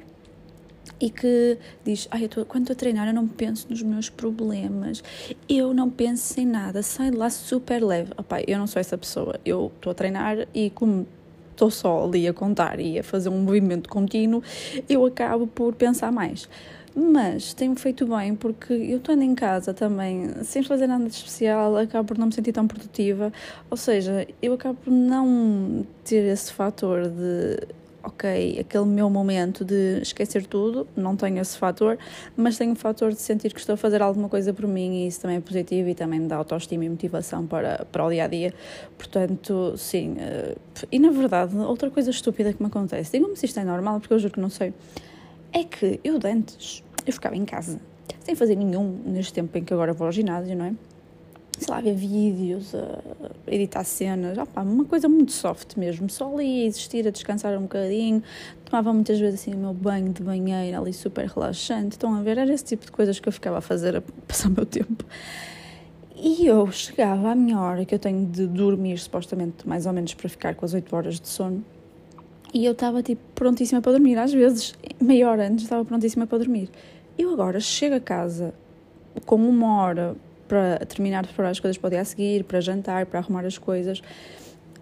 e 1.01 1.09
que 1.09 1.57
diz: 1.83 2.07
Ai, 2.11 2.25
eu 2.25 2.29
tô, 2.29 2.45
quando 2.45 2.63
estou 2.63 2.73
a 2.73 2.77
treinar, 2.77 3.07
eu 3.07 3.13
não 3.13 3.27
penso 3.27 3.67
nos 3.69 3.81
meus 3.81 4.09
problemas, 4.09 5.03
eu 5.49 5.73
não 5.73 5.89
penso 5.89 6.39
em 6.39 6.45
nada, 6.45 6.83
sai 6.83 7.09
de 7.11 7.17
lá 7.17 7.29
super 7.29 7.83
leve. 7.83 8.11
Opa, 8.15 8.41
eu 8.47 8.59
não 8.59 8.67
sou 8.67 8.79
essa 8.79 8.97
pessoa, 8.97 9.39
eu 9.43 9.71
estou 9.75 9.91
a 9.91 9.93
treinar 9.93 10.47
e 10.53 10.69
como 10.69 11.07
estou 11.51 11.71
só 11.71 12.05
ali 12.05 12.27
a 12.27 12.33
contar 12.33 12.79
e 12.79 12.99
a 12.99 13.03
fazer 13.03 13.29
um 13.29 13.41
movimento 13.41 13.89
contínuo, 13.89 14.41
eu 14.87 15.05
acabo 15.05 15.47
por 15.47 15.73
pensar 15.73 16.11
mais. 16.11 16.47
Mas 16.93 17.53
tem-me 17.53 17.77
feito 17.77 18.05
bem 18.05 18.35
porque 18.35 18.73
eu 18.73 18.97
estando 18.97 19.21
em 19.21 19.33
casa 19.33 19.73
também, 19.73 20.43
sem 20.43 20.61
fazer 20.61 20.87
nada 20.87 21.05
de 21.05 21.11
especial, 21.11 21.77
acabo 21.77 22.09
por 22.09 22.17
não 22.17 22.27
me 22.27 22.33
sentir 22.33 22.51
tão 22.51 22.67
produtiva. 22.67 23.31
Ou 23.69 23.77
seja, 23.77 24.27
eu 24.41 24.53
acabo 24.53 24.77
por 24.83 24.91
não 24.91 25.85
ter 26.03 26.25
esse 26.25 26.51
fator 26.51 27.07
de 27.07 27.59
ok, 28.03 28.59
aquele 28.59 28.85
meu 28.85 29.09
momento 29.09 29.63
de 29.63 29.99
esquecer 30.01 30.45
tudo, 30.45 30.87
não 30.95 31.15
tenho 31.15 31.39
esse 31.39 31.57
fator, 31.57 31.97
mas 32.35 32.57
tenho 32.57 32.73
o 32.73 32.75
fator 32.75 33.11
de 33.11 33.21
sentir 33.21 33.53
que 33.53 33.59
estou 33.59 33.73
a 33.73 33.77
fazer 33.77 34.01
alguma 34.01 34.27
coisa 34.27 34.53
por 34.53 34.67
mim 34.67 35.03
e 35.03 35.07
isso 35.07 35.21
também 35.21 35.37
é 35.37 35.39
positivo 35.39 35.89
e 35.89 35.95
também 35.95 36.19
me 36.19 36.27
dá 36.27 36.35
autoestima 36.35 36.85
e 36.85 36.89
motivação 36.89 37.45
para, 37.45 37.85
para 37.91 38.05
o 38.05 38.09
dia 38.09 38.25
a 38.25 38.27
dia. 38.27 38.53
Portanto, 38.97 39.75
sim. 39.77 40.13
Uh, 40.13 40.57
e 40.91 40.99
na 40.99 41.11
verdade, 41.11 41.55
outra 41.57 41.89
coisa 41.89 42.09
estúpida 42.09 42.53
que 42.53 42.61
me 42.61 42.67
acontece, 42.67 43.11
digam-me 43.11 43.35
se 43.35 43.45
isto 43.45 43.59
é 43.59 43.63
normal, 43.63 43.99
porque 43.99 44.13
eu 44.13 44.19
juro 44.19 44.33
que 44.33 44.39
não 44.39 44.49
sei, 44.49 44.73
é 45.53 45.63
que 45.63 45.99
eu 46.03 46.19
antes, 46.23 46.83
eu 47.05 47.13
ficava 47.13 47.35
em 47.35 47.45
casa, 47.45 47.79
sem 48.19 48.35
fazer 48.35 48.55
nenhum 48.55 49.01
neste 49.05 49.33
tempo 49.33 49.57
em 49.57 49.63
que 49.63 49.73
agora 49.73 49.93
vou 49.93 50.07
ao 50.07 50.11
ginásio, 50.11 50.55
não 50.55 50.65
é? 50.65 50.73
Sei 51.61 51.75
lá, 51.75 51.79
ver 51.79 51.93
vídeos, 51.93 52.73
editar 53.45 53.83
cenas, 53.83 54.35
opa, 54.35 54.63
uma 54.63 54.83
coisa 54.83 55.07
muito 55.07 55.31
soft 55.31 55.77
mesmo, 55.77 56.09
só 56.09 56.33
ali 56.33 56.63
a 56.63 56.65
existir, 56.65 57.07
a 57.07 57.11
descansar 57.11 57.55
um 57.55 57.61
bocadinho, 57.61 58.23
tomava 58.65 58.91
muitas 58.91 59.19
vezes 59.19 59.41
assim 59.41 59.53
o 59.53 59.57
meu 59.57 59.73
banho 59.73 60.11
de 60.11 60.23
banheira 60.23 60.79
ali 60.79 60.91
super 60.91 61.27
relaxante, 61.27 61.91
estão 61.91 62.15
a 62.15 62.23
ver, 62.23 62.39
era 62.39 62.51
esse 62.51 62.65
tipo 62.65 62.83
de 62.83 62.91
coisas 62.91 63.19
que 63.19 63.29
eu 63.29 63.31
ficava 63.31 63.59
a 63.59 63.61
fazer 63.61 63.95
a 63.95 64.01
passar 64.27 64.49
o 64.49 64.51
meu 64.51 64.65
tempo. 64.65 65.05
E 66.15 66.47
eu 66.47 66.71
chegava 66.71 67.29
à 67.31 67.35
minha 67.35 67.59
hora 67.59 67.85
que 67.85 67.93
eu 67.93 67.99
tenho 67.99 68.25
de 68.25 68.47
dormir, 68.47 68.97
supostamente 68.97 69.67
mais 69.67 69.85
ou 69.85 69.93
menos 69.93 70.15
para 70.15 70.27
ficar 70.29 70.55
com 70.55 70.65
as 70.65 70.73
8 70.73 70.95
horas 70.95 71.19
de 71.19 71.27
sono, 71.27 71.63
e 72.51 72.65
eu 72.65 72.71
estava 72.71 73.03
tipo 73.03 73.21
prontíssima 73.35 73.81
para 73.81 73.91
dormir, 73.91 74.17
às 74.17 74.33
vezes 74.33 74.73
meia 74.99 75.29
hora 75.29 75.47
antes 75.47 75.65
estava 75.65 75.85
prontíssima 75.85 76.25
para 76.25 76.39
dormir. 76.39 76.71
Eu 77.19 77.31
agora 77.31 77.59
chego 77.59 77.93
a 77.93 77.99
casa 77.99 78.51
com 79.27 79.35
uma 79.35 79.83
hora 79.83 80.15
para 80.51 80.85
terminar 80.85 81.21
de 81.21 81.29
preparar 81.29 81.51
as 81.51 81.61
coisas 81.61 81.77
para 81.77 81.87
o 81.87 81.89
dia 81.91 82.01
a 82.01 82.03
seguir, 82.03 82.43
para 82.43 82.59
jantar, 82.59 83.05
para 83.05 83.21
arrumar 83.21 83.45
as 83.45 83.57
coisas, 83.57 84.01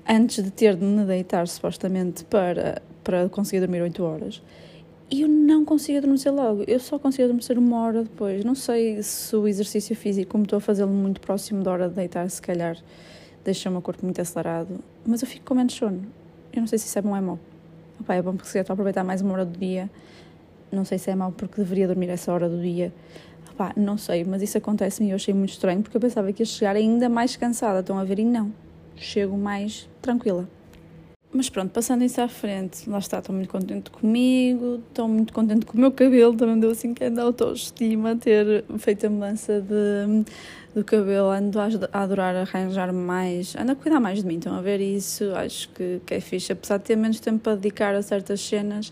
antes 0.10 0.44
de 0.44 0.50
ter 0.50 0.76
de 0.76 0.84
me 0.84 1.06
deitar 1.06 1.48
supostamente 1.48 2.26
para, 2.26 2.82
para 3.04 3.30
conseguir 3.30 3.60
dormir 3.60 3.84
8 3.84 4.04
horas. 4.04 4.42
E 5.12 5.22
eu 5.22 5.28
não 5.28 5.64
consigo 5.64 6.00
adormecer 6.00 6.34
logo, 6.34 6.64
eu 6.66 6.80
só 6.80 6.98
consigo 6.98 7.26
adormecer 7.26 7.56
uma 7.60 7.84
hora 7.84 8.02
depois. 8.02 8.44
Não 8.44 8.56
sei 8.56 9.04
se 9.04 9.36
o 9.36 9.48
exercício 9.48 9.96
físico, 9.96 10.32
como 10.32 10.44
estou 10.44 10.58
a 10.58 10.60
fazê-lo 10.60 10.90
muito 10.90 11.22
próximo 11.22 11.62
da 11.62 11.72
hora 11.72 11.88
de 11.88 11.94
deitar, 11.94 12.28
se 12.32 12.42
calhar 12.42 12.76
deixa 13.46 13.70
o 13.70 13.72
meu 13.72 13.84
corpo 13.84 14.04
muito 14.04 14.20
acelerado, 14.20 14.80
mas 15.06 15.22
eu 15.22 15.28
fico 15.28 15.46
com 15.46 15.54
menos 15.54 15.76
sono. 15.76 16.02
Eu 16.52 16.62
não 16.62 16.68
sei 16.68 16.80
se 16.80 16.88
isso 16.88 16.98
é 16.98 17.02
bom 17.04 17.10
ou 17.10 17.16
é 17.16 17.22
mau. 17.22 17.40
Opa, 18.02 18.16
é 18.16 18.24
bom 18.24 18.36
porque 18.36 18.50
se 18.50 18.58
estou 18.58 18.74
a 18.74 18.76
aproveitar 18.76 19.04
mais 19.04 19.22
uma 19.22 19.34
hora 19.34 19.46
do 19.46 19.56
dia. 19.56 19.88
Não 20.72 20.84
sei 20.84 20.98
se 20.98 21.12
é 21.12 21.16
mau 21.16 21.32
porque 21.32 21.62
deveria 21.62 21.86
dormir 21.86 22.10
essa 22.10 22.34
hora 22.34 22.50
do 22.50 22.60
dia. 22.60 22.92
Opa, 23.60 23.74
não 23.76 23.98
sei, 23.98 24.24
mas 24.24 24.42
isso 24.42 24.58
acontece-me 24.58 25.10
e 25.10 25.12
eu 25.12 25.18
achei 25.18 25.34
muito 25.34 25.50
estranho 25.50 25.82
porque 25.82 25.98
eu 25.98 26.00
pensava 26.00 26.32
que 26.32 26.42
ia 26.42 26.46
chegar 26.46 26.78
ainda 26.78 27.10
mais 27.10 27.36
cansada. 27.36 27.82
Estão 27.82 28.00
a 28.00 28.06
ver? 28.06 28.20
E 28.20 28.24
não. 28.24 28.54
Chego 28.96 29.38
mais 29.38 29.86
tranquila. 30.02 30.48
Mas 31.34 31.50
pronto, 31.50 31.70
passando 31.70 32.06
isso 32.06 32.22
à 32.22 32.30
frente, 32.30 32.90
lá 32.90 33.00
está, 33.00 33.20
estou 33.20 33.36
muito 33.36 33.50
contente 33.50 33.92
comigo, 33.92 34.82
estou 34.88 35.10
muito 35.10 35.34
contente 35.34 35.66
com 35.66 35.78
o 35.78 35.80
meu 35.80 35.92
cabelo, 35.92 36.36
também 36.36 36.58
deu 36.58 36.72
assim 36.72 36.94
que 36.94 37.04
anda 37.04 37.22
autoestima 37.22 38.16
ter 38.16 38.64
feito 38.80 39.06
a 39.06 39.10
mudança 39.10 39.62
de, 39.62 40.26
do 40.74 40.84
cabelo, 40.84 41.30
ando 41.30 41.60
a, 41.60 41.68
adorar 42.02 42.36
arranjar 42.36 42.92
mais, 42.92 43.56
ando 43.56 43.74
a 43.74 43.76
cuidar 43.76 44.00
mais 44.00 44.24
de 44.24 44.26
mim, 44.26 44.38
estão 44.38 44.56
a 44.56 44.62
ver 44.62 44.82
isso, 44.82 45.32
acho 45.36 45.70
que, 45.70 46.02
que 46.04 46.16
é 46.16 46.20
fixe, 46.20 46.52
apesar 46.52 46.78
de 46.78 46.86
ter 46.86 46.96
menos 46.96 47.20
tempo 47.20 47.40
para 47.40 47.56
dedicar 47.56 47.94
a 47.94 48.02
certas 48.02 48.42
cenas, 48.42 48.92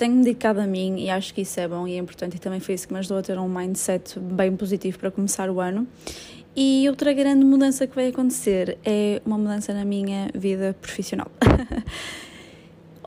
tenho-me 0.00 0.24
dedicado 0.24 0.58
a 0.62 0.66
mim 0.66 0.98
e 0.98 1.10
acho 1.10 1.34
que 1.34 1.42
isso 1.42 1.60
é 1.60 1.68
bom 1.68 1.86
e 1.86 1.92
é 1.92 1.98
importante 1.98 2.36
e 2.36 2.38
também 2.38 2.58
foi 2.58 2.74
isso 2.74 2.88
que 2.88 2.94
me 2.94 2.98
ajudou 3.00 3.18
a 3.18 3.22
ter 3.22 3.38
um 3.38 3.46
mindset 3.46 4.18
bem 4.18 4.56
positivo 4.56 4.98
para 4.98 5.10
começar 5.10 5.50
o 5.50 5.60
ano 5.60 5.86
e 6.56 6.88
outra 6.88 7.12
grande 7.12 7.44
mudança 7.44 7.86
que 7.86 7.94
vai 7.94 8.08
acontecer 8.08 8.78
é 8.82 9.20
uma 9.26 9.36
mudança 9.36 9.74
na 9.74 9.84
minha 9.84 10.30
vida 10.34 10.74
profissional. 10.80 11.30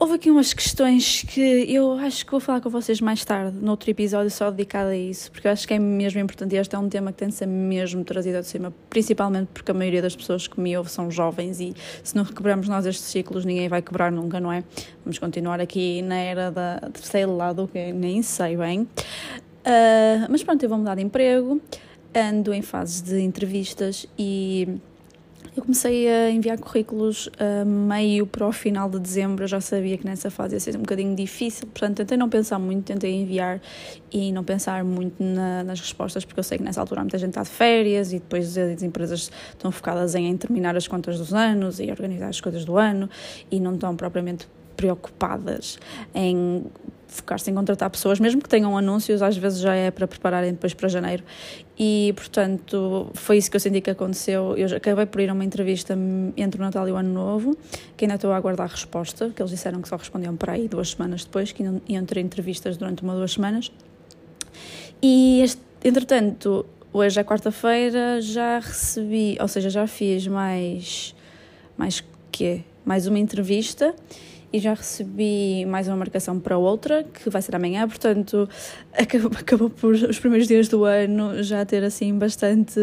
Houve 0.03 0.15
aqui 0.15 0.29
umas 0.29 0.53
questões 0.53 1.23
que 1.23 1.39
eu 1.73 1.93
acho 1.93 2.25
que 2.25 2.31
vou 2.31 2.41
falar 2.41 2.59
com 2.59 2.69
vocês 2.69 2.99
mais 2.99 3.23
tarde, 3.23 3.57
noutro 3.57 3.89
episódio 3.89 4.29
só 4.29 4.51
dedicado 4.51 4.89
a 4.89 4.97
isso, 4.97 5.31
porque 5.31 5.47
eu 5.47 5.51
acho 5.53 5.65
que 5.65 5.73
é 5.73 5.79
mesmo 5.79 6.19
importante 6.19 6.57
este 6.57 6.75
é 6.75 6.77
um 6.77 6.89
tema 6.89 7.13
que 7.13 7.19
tem 7.19 7.29
de 7.29 7.35
ser 7.35 7.45
mesmo 7.45 8.03
trazido 8.03 8.41
de 8.41 8.45
cima, 8.45 8.73
principalmente 8.89 9.47
porque 9.53 9.71
a 9.71 9.73
maioria 9.73 10.01
das 10.01 10.13
pessoas 10.13 10.45
que 10.45 10.59
me 10.59 10.75
ouvem 10.75 10.91
são 10.91 11.09
jovens 11.09 11.61
e 11.61 11.73
se 12.03 12.17
não 12.17 12.25
requebramos 12.25 12.67
nós 12.67 12.85
estes 12.85 13.05
ciclos 13.05 13.45
ninguém 13.45 13.69
vai 13.69 13.81
quebrar 13.81 14.11
nunca, 14.11 14.41
não 14.41 14.51
é? 14.51 14.65
Vamos 15.05 15.19
continuar 15.19 15.61
aqui 15.61 16.01
na 16.01 16.17
era 16.17 16.51
da 16.51 16.81
terceiro 16.91 17.33
lado, 17.33 17.69
que 17.71 17.93
nem 17.93 18.21
sei 18.21 18.57
bem. 18.57 18.81
Uh, 18.81 20.27
mas 20.29 20.43
pronto, 20.43 20.61
eu 20.61 20.67
vou 20.67 20.79
mudar 20.79 20.95
de 20.95 21.01
emprego 21.01 21.61
ando 22.13 22.53
em 22.53 22.61
fases 22.61 23.01
de 23.01 23.21
entrevistas 23.21 24.05
e 24.19 24.67
eu 25.55 25.61
comecei 25.61 26.07
a 26.09 26.31
enviar 26.31 26.57
currículos 26.57 27.29
a 27.37 27.63
meio 27.63 28.25
para 28.25 28.47
o 28.47 28.51
final 28.51 28.89
de 28.89 28.99
dezembro. 28.99 29.43
Eu 29.43 29.47
já 29.47 29.61
sabia 29.61 29.97
que 29.97 30.05
nessa 30.05 30.31
fase 30.31 30.55
ia 30.55 30.59
ser 30.59 30.75
um 30.75 30.79
bocadinho 30.79 31.15
difícil, 31.15 31.67
portanto, 31.67 31.97
tentei 31.97 32.17
não 32.17 32.27
pensar 32.27 32.57
muito, 32.57 32.85
tentei 32.85 33.13
enviar 33.13 33.61
e 34.11 34.31
não 34.31 34.43
pensar 34.43 34.83
muito 34.83 35.23
na, 35.23 35.63
nas 35.63 35.79
respostas, 35.79 36.25
porque 36.25 36.39
eu 36.39 36.43
sei 36.43 36.57
que 36.57 36.63
nessa 36.63 36.81
altura 36.81 37.01
muita 37.01 37.19
gente 37.19 37.29
está 37.29 37.43
de 37.43 37.49
férias 37.49 38.11
e 38.13 38.19
depois 38.19 38.57
as 38.57 38.81
empresas 38.81 39.31
estão 39.51 39.71
focadas 39.71 40.15
em 40.15 40.35
terminar 40.37 40.75
as 40.75 40.87
contas 40.87 41.19
dos 41.19 41.33
anos 41.33 41.79
e 41.79 41.89
organizar 41.91 42.29
as 42.29 42.41
coisas 42.41 42.65
do 42.65 42.77
ano 42.77 43.07
e 43.51 43.59
não 43.59 43.75
estão 43.75 43.95
propriamente 43.95 44.47
preocupadas 44.75 45.77
em 46.15 46.65
focar-se 47.13 47.49
em 47.49 47.53
contratar 47.53 47.89
pessoas, 47.89 48.19
mesmo 48.19 48.41
que 48.41 48.49
tenham 48.49 48.77
anúncios, 48.77 49.21
às 49.21 49.37
vezes 49.37 49.59
já 49.59 49.75
é 49.75 49.91
para 49.91 50.07
prepararem 50.07 50.51
depois 50.51 50.73
para 50.73 50.89
janeiro. 50.89 51.23
E, 51.77 52.13
portanto, 52.15 53.07
foi 53.13 53.37
isso 53.37 53.49
que 53.49 53.55
eu 53.55 53.59
senti 53.59 53.81
que 53.81 53.89
aconteceu. 53.89 54.55
Eu 54.57 54.75
acabei 54.75 55.05
por 55.05 55.21
ir 55.21 55.29
a 55.29 55.33
uma 55.33 55.45
entrevista 55.45 55.97
entre 56.35 56.59
o 56.59 56.63
Natal 56.63 56.87
e 56.87 56.91
o 56.91 56.95
Ano 56.95 57.13
Novo, 57.13 57.57
que 57.95 58.05
ainda 58.05 58.15
estou 58.15 58.31
a 58.31 58.37
aguardar 58.37 58.67
a 58.67 58.71
resposta, 58.71 59.29
que 59.29 59.41
eles 59.41 59.51
disseram 59.51 59.81
que 59.81 59.87
só 59.87 59.95
respondiam 59.95 60.35
para 60.35 60.53
aí 60.53 60.67
duas 60.67 60.89
semanas 60.89 61.23
depois, 61.23 61.51
que 61.51 61.63
iam 61.87 62.05
ter 62.05 62.17
entrevistas 62.17 62.77
durante 62.77 63.03
uma 63.03 63.13
ou 63.13 63.19
duas 63.19 63.33
semanas. 63.33 63.71
E, 65.01 65.41
este, 65.41 65.61
entretanto, 65.83 66.65
hoje 66.91 67.19
é 67.19 67.23
quarta-feira, 67.23 68.21
já 68.21 68.59
recebi, 68.59 69.37
ou 69.39 69.47
seja, 69.47 69.69
já 69.69 69.87
fiz 69.87 70.27
mais, 70.27 71.15
mais 71.77 72.03
quê? 72.31 72.61
Mais 72.85 73.07
uma 73.07 73.19
entrevista 73.19 73.95
e 74.53 74.59
já 74.59 74.75
recebi 74.75 75.65
mais 75.65 75.87
uma 75.87 75.97
marcação 75.97 76.39
para 76.39 76.55
outra, 76.59 77.03
que 77.03 77.27
vai 77.27 77.41
ser 77.41 77.55
amanhã, 77.55 77.87
portanto 77.87 78.47
acabou, 78.95 79.31
acabou 79.35 79.69
por 79.71 79.93
os 79.93 80.19
primeiros 80.19 80.47
dias 80.47 80.67
do 80.67 80.85
ano 80.85 81.41
já 81.41 81.65
ter 81.65 81.83
assim 81.83 82.15
bastante, 82.15 82.79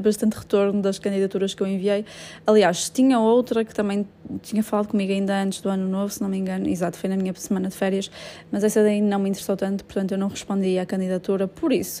bastante 0.00 0.38
retorno 0.38 0.80
das 0.80 0.98
candidaturas 0.98 1.52
que 1.52 1.62
eu 1.62 1.66
enviei. 1.66 2.06
Aliás, 2.46 2.88
tinha 2.88 3.20
outra 3.20 3.62
que 3.62 3.74
também 3.74 4.08
tinha 4.42 4.62
falado 4.62 4.88
comigo 4.88 5.12
ainda 5.12 5.38
antes 5.42 5.60
do 5.60 5.68
ano 5.68 5.86
novo, 5.86 6.10
se 6.10 6.22
não 6.22 6.30
me 6.30 6.38
engano, 6.38 6.66
exato, 6.66 6.96
foi 6.96 7.10
na 7.10 7.16
minha 7.16 7.34
semana 7.34 7.68
de 7.68 7.76
férias, 7.76 8.10
mas 8.50 8.64
essa 8.64 8.82
daí 8.82 9.02
não 9.02 9.18
me 9.18 9.28
interessou 9.28 9.54
tanto, 9.54 9.84
portanto 9.84 10.12
eu 10.12 10.18
não 10.18 10.28
respondi 10.28 10.78
à 10.78 10.86
candidatura, 10.86 11.46
por 11.46 11.74
isso. 11.74 12.00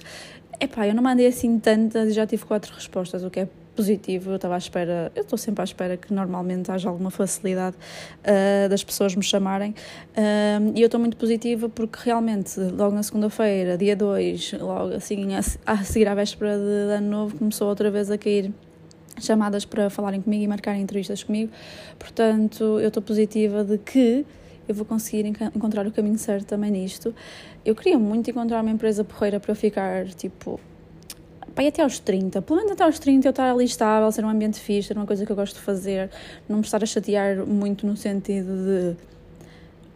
Epá, 0.58 0.88
eu 0.88 0.94
não 0.94 1.02
mandei 1.02 1.26
assim 1.26 1.58
tantas 1.58 2.08
e 2.08 2.12
já 2.12 2.26
tive 2.26 2.46
quatro 2.46 2.74
respostas, 2.74 3.22
o 3.22 3.30
que 3.30 3.40
é 3.40 3.48
positivo. 3.76 4.30
Eu 4.30 4.36
estava 4.36 4.54
à 4.54 4.58
espera, 4.58 5.12
eu 5.14 5.22
estou 5.22 5.38
sempre 5.38 5.60
à 5.60 5.64
espera 5.64 5.96
que 5.96 6.12
normalmente 6.12 6.70
haja 6.70 6.88
alguma 6.88 7.10
facilidade 7.10 7.76
uh, 7.76 8.68
das 8.68 8.82
pessoas 8.82 9.14
me 9.14 9.22
chamarem. 9.22 9.70
Uh, 9.70 10.72
e 10.74 10.80
eu 10.80 10.86
estou 10.86 10.98
muito 10.98 11.16
positiva 11.16 11.68
porque 11.68 11.98
realmente, 12.02 12.58
logo 12.58 12.94
na 12.94 13.02
segunda-feira, 13.02 13.76
dia 13.76 13.94
2, 13.94 14.54
logo 14.54 14.94
assim, 14.94 15.34
a, 15.34 15.40
a 15.66 15.76
seguir 15.84 16.08
à 16.08 16.14
véspera 16.14 16.56
de, 16.56 16.64
de 16.64 16.92
ano 16.94 17.08
novo, 17.08 17.36
começou 17.36 17.68
outra 17.68 17.90
vez 17.90 18.10
a 18.10 18.18
cair 18.18 18.50
chamadas 19.20 19.64
para 19.64 19.88
falarem 19.90 20.20
comigo 20.20 20.44
e 20.44 20.48
marcarem 20.48 20.82
entrevistas 20.82 21.22
comigo. 21.22 21.52
Portanto, 21.98 22.80
eu 22.80 22.88
estou 22.88 23.02
positiva 23.02 23.64
de 23.64 23.78
que 23.78 24.24
eu 24.68 24.74
vou 24.74 24.84
conseguir 24.84 25.26
encontrar 25.26 25.86
o 25.86 25.92
caminho 25.92 26.18
certo 26.18 26.46
também 26.46 26.70
nisto. 26.70 27.14
Eu 27.64 27.74
queria 27.74 27.98
muito 27.98 28.30
encontrar 28.30 28.62
uma 28.62 28.70
empresa 28.70 29.04
porreira 29.04 29.38
para 29.38 29.52
eu 29.52 29.56
ficar, 29.56 30.06
tipo, 30.06 30.60
pai, 31.56 31.68
até 31.68 31.82
aos 31.82 31.98
30, 31.98 32.42
pelo 32.42 32.58
menos 32.58 32.72
até 32.72 32.84
aos 32.84 32.98
30 32.98 33.26
eu 33.26 33.30
estar 33.30 33.50
ali 33.50 33.64
estável, 33.64 34.12
ser 34.12 34.22
um 34.24 34.28
ambiente 34.28 34.60
fixe, 34.60 34.88
ser 34.88 34.96
uma 34.96 35.06
coisa 35.06 35.24
que 35.24 35.32
eu 35.32 35.36
gosto 35.36 35.54
de 35.54 35.62
fazer, 35.62 36.10
não 36.46 36.58
me 36.58 36.62
estar 36.62 36.82
a 36.82 36.86
chatear 36.86 37.46
muito 37.46 37.86
no 37.86 37.96
sentido 37.96 38.46
de. 38.46 38.96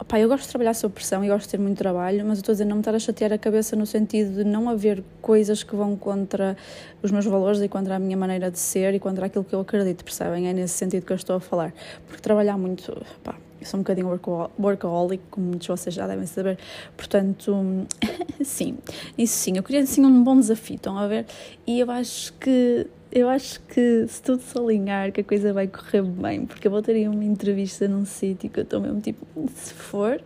Pá, 0.07 0.19
eu 0.19 0.27
gosto 0.27 0.45
de 0.45 0.49
trabalhar 0.49 0.73
sob 0.73 0.95
pressão 0.95 1.23
e 1.23 1.27
gosto 1.27 1.45
de 1.45 1.51
ter 1.51 1.59
muito 1.59 1.77
trabalho, 1.77 2.25
mas 2.25 2.39
eu 2.39 2.41
estou 2.41 2.51
a 2.51 2.55
dizer 2.55 2.65
não 2.65 2.77
me 2.77 2.81
estar 2.81 2.95
a 2.95 2.99
chatear 2.99 3.31
a 3.31 3.37
cabeça 3.37 3.75
no 3.75 3.85
sentido 3.85 4.37
de 4.37 4.43
não 4.43 4.67
haver 4.67 5.03
coisas 5.21 5.61
que 5.61 5.75
vão 5.75 5.95
contra 5.95 6.57
os 7.03 7.11
meus 7.11 7.25
valores 7.25 7.61
e 7.61 7.69
contra 7.69 7.95
a 7.95 7.99
minha 7.99 8.17
maneira 8.17 8.49
de 8.49 8.57
ser 8.57 8.95
e 8.95 8.99
contra 8.99 9.27
aquilo 9.27 9.45
que 9.45 9.53
eu 9.53 9.59
acredito, 9.59 10.03
percebem? 10.03 10.49
É 10.49 10.53
nesse 10.53 10.73
sentido 10.73 11.05
que 11.05 11.13
eu 11.13 11.15
estou 11.15 11.35
a 11.35 11.39
falar. 11.39 11.71
Porque 12.07 12.19
trabalhar 12.19 12.57
muito, 12.57 13.05
pá, 13.23 13.35
eu 13.61 13.67
sou 13.67 13.79
um 13.79 13.83
bocadinho 13.83 14.19
workaholic, 14.59 15.23
como 15.29 15.45
muitos 15.47 15.67
de 15.67 15.71
vocês 15.71 15.93
já 15.93 16.07
devem 16.07 16.25
saber. 16.25 16.57
Portanto, 16.97 17.85
sim, 18.43 18.77
isso 19.17 19.37
sim. 19.37 19.55
Eu 19.55 19.63
queria 19.63 19.81
assim 19.81 20.03
um 20.03 20.23
bom 20.23 20.35
desafio, 20.37 20.77
estão 20.77 20.97
a 20.97 21.07
ver? 21.07 21.27
E 21.67 21.79
eu 21.79 21.89
acho 21.91 22.33
que 22.33 22.87
eu 23.11 23.27
acho 23.27 23.59
que 23.61 24.05
se 24.07 24.21
tudo 24.21 24.41
se 24.41 24.57
alinhar, 24.57 25.11
que 25.11 25.19
a 25.21 25.23
coisa 25.23 25.51
vai 25.51 25.67
correr 25.67 26.01
bem, 26.01 26.45
porque 26.45 26.67
eu 26.67 26.71
vou 26.71 26.81
ter 26.81 27.07
uma 27.09 27.25
entrevista 27.25 27.87
num 27.87 28.05
sítio 28.05 28.49
que 28.49 28.61
eu 28.61 28.63
estou 28.63 28.79
mesmo 28.79 29.01
tipo, 29.01 29.25
se 29.53 29.73
for, 29.73 30.21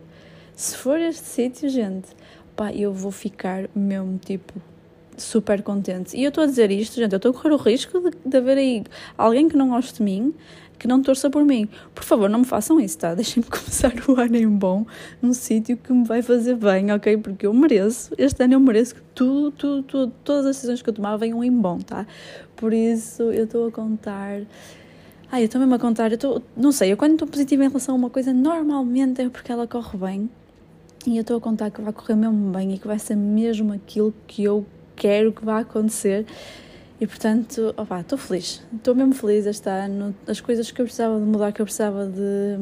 se 0.54 0.76
for 0.76 0.98
este 0.98 1.26
sítio, 1.26 1.68
gente, 1.68 2.08
pá, 2.54 2.72
eu 2.72 2.92
vou 2.92 3.10
ficar 3.10 3.68
mesmo 3.74 4.18
tipo 4.18 4.54
super 5.16 5.62
contente. 5.62 6.16
E 6.16 6.22
eu 6.22 6.28
estou 6.28 6.44
a 6.44 6.46
dizer 6.46 6.70
isto, 6.70 6.94
gente, 6.96 7.12
eu 7.12 7.16
estou 7.16 7.30
a 7.30 7.34
correr 7.34 7.54
o 7.54 7.56
risco 7.56 8.00
de, 8.00 8.16
de 8.24 8.36
haver 8.36 8.58
aí 8.58 8.84
alguém 9.16 9.48
que 9.48 9.56
não 9.56 9.70
goste 9.70 9.94
de 9.94 10.02
mim, 10.02 10.34
que 10.78 10.86
não 10.86 11.02
torça 11.02 11.30
por 11.30 11.44
mim. 11.44 11.68
Por 11.94 12.04
favor, 12.04 12.28
não 12.28 12.40
me 12.40 12.44
façam 12.44 12.80
isso, 12.80 12.98
tá? 12.98 13.14
Deixem-me 13.16 13.48
começar 13.48 13.92
o 14.08 14.20
ano 14.20 14.36
em 14.36 14.48
bom, 14.48 14.86
num 15.20 15.32
sítio 15.32 15.76
que 15.76 15.92
me 15.92 16.04
vai 16.04 16.22
fazer 16.22 16.54
bem, 16.56 16.92
ok? 16.92 17.16
Porque 17.18 17.46
eu 17.46 17.54
mereço, 17.54 18.14
este 18.18 18.42
ano 18.42 18.54
eu 18.54 18.60
mereço 18.60 18.94
que 18.94 19.02
tudo, 19.14 19.50
tudo, 19.52 19.82
tudo, 19.82 20.12
todas 20.24 20.46
as 20.46 20.56
decisões 20.56 20.82
que 20.82 20.88
eu 20.88 20.94
tomar 20.94 21.16
venham 21.16 21.42
em 21.42 21.50
bom, 21.50 21.78
tá? 21.78 22.06
Por 22.56 22.72
isso, 22.72 23.22
eu 23.24 23.44
estou 23.44 23.68
a 23.68 23.72
contar. 23.72 24.40
Ai, 25.30 25.42
eu 25.42 25.46
estou 25.46 25.60
mesmo 25.60 25.74
a 25.74 25.78
contar, 25.78 26.12
eu 26.12 26.42
não 26.56 26.70
sei, 26.70 26.92
eu 26.92 26.96
quando 26.96 27.12
estou 27.12 27.26
positiva 27.26 27.64
em 27.64 27.68
relação 27.68 27.94
a 27.94 27.98
uma 27.98 28.10
coisa, 28.10 28.32
normalmente 28.32 29.22
é 29.22 29.28
porque 29.28 29.50
ela 29.50 29.66
corre 29.66 29.98
bem. 29.98 30.30
E 31.06 31.16
eu 31.16 31.20
estou 31.20 31.36
a 31.36 31.40
contar 31.40 31.70
que 31.70 31.80
vai 31.80 31.92
correr 31.92 32.16
mesmo 32.16 32.50
bem 32.50 32.74
e 32.74 32.78
que 32.78 32.86
vai 32.86 32.98
ser 32.98 33.14
mesmo 33.16 33.72
aquilo 33.72 34.12
que 34.26 34.42
eu 34.42 34.66
quero 34.96 35.32
que 35.32 35.44
vá 35.44 35.60
acontecer 35.60 36.26
e 36.98 37.06
portanto, 37.06 37.74
opa, 37.76 38.00
estou 38.00 38.16
feliz, 38.16 38.62
estou 38.74 38.94
mesmo 38.94 39.14
feliz 39.14 39.44
este 39.44 39.68
ano. 39.68 40.14
As 40.26 40.40
coisas 40.40 40.70
que 40.70 40.80
eu 40.80 40.86
precisava 40.86 41.18
de 41.18 41.26
mudar, 41.26 41.52
que 41.52 41.60
eu 41.60 41.66
precisava 41.66 42.06
de, 42.06 42.56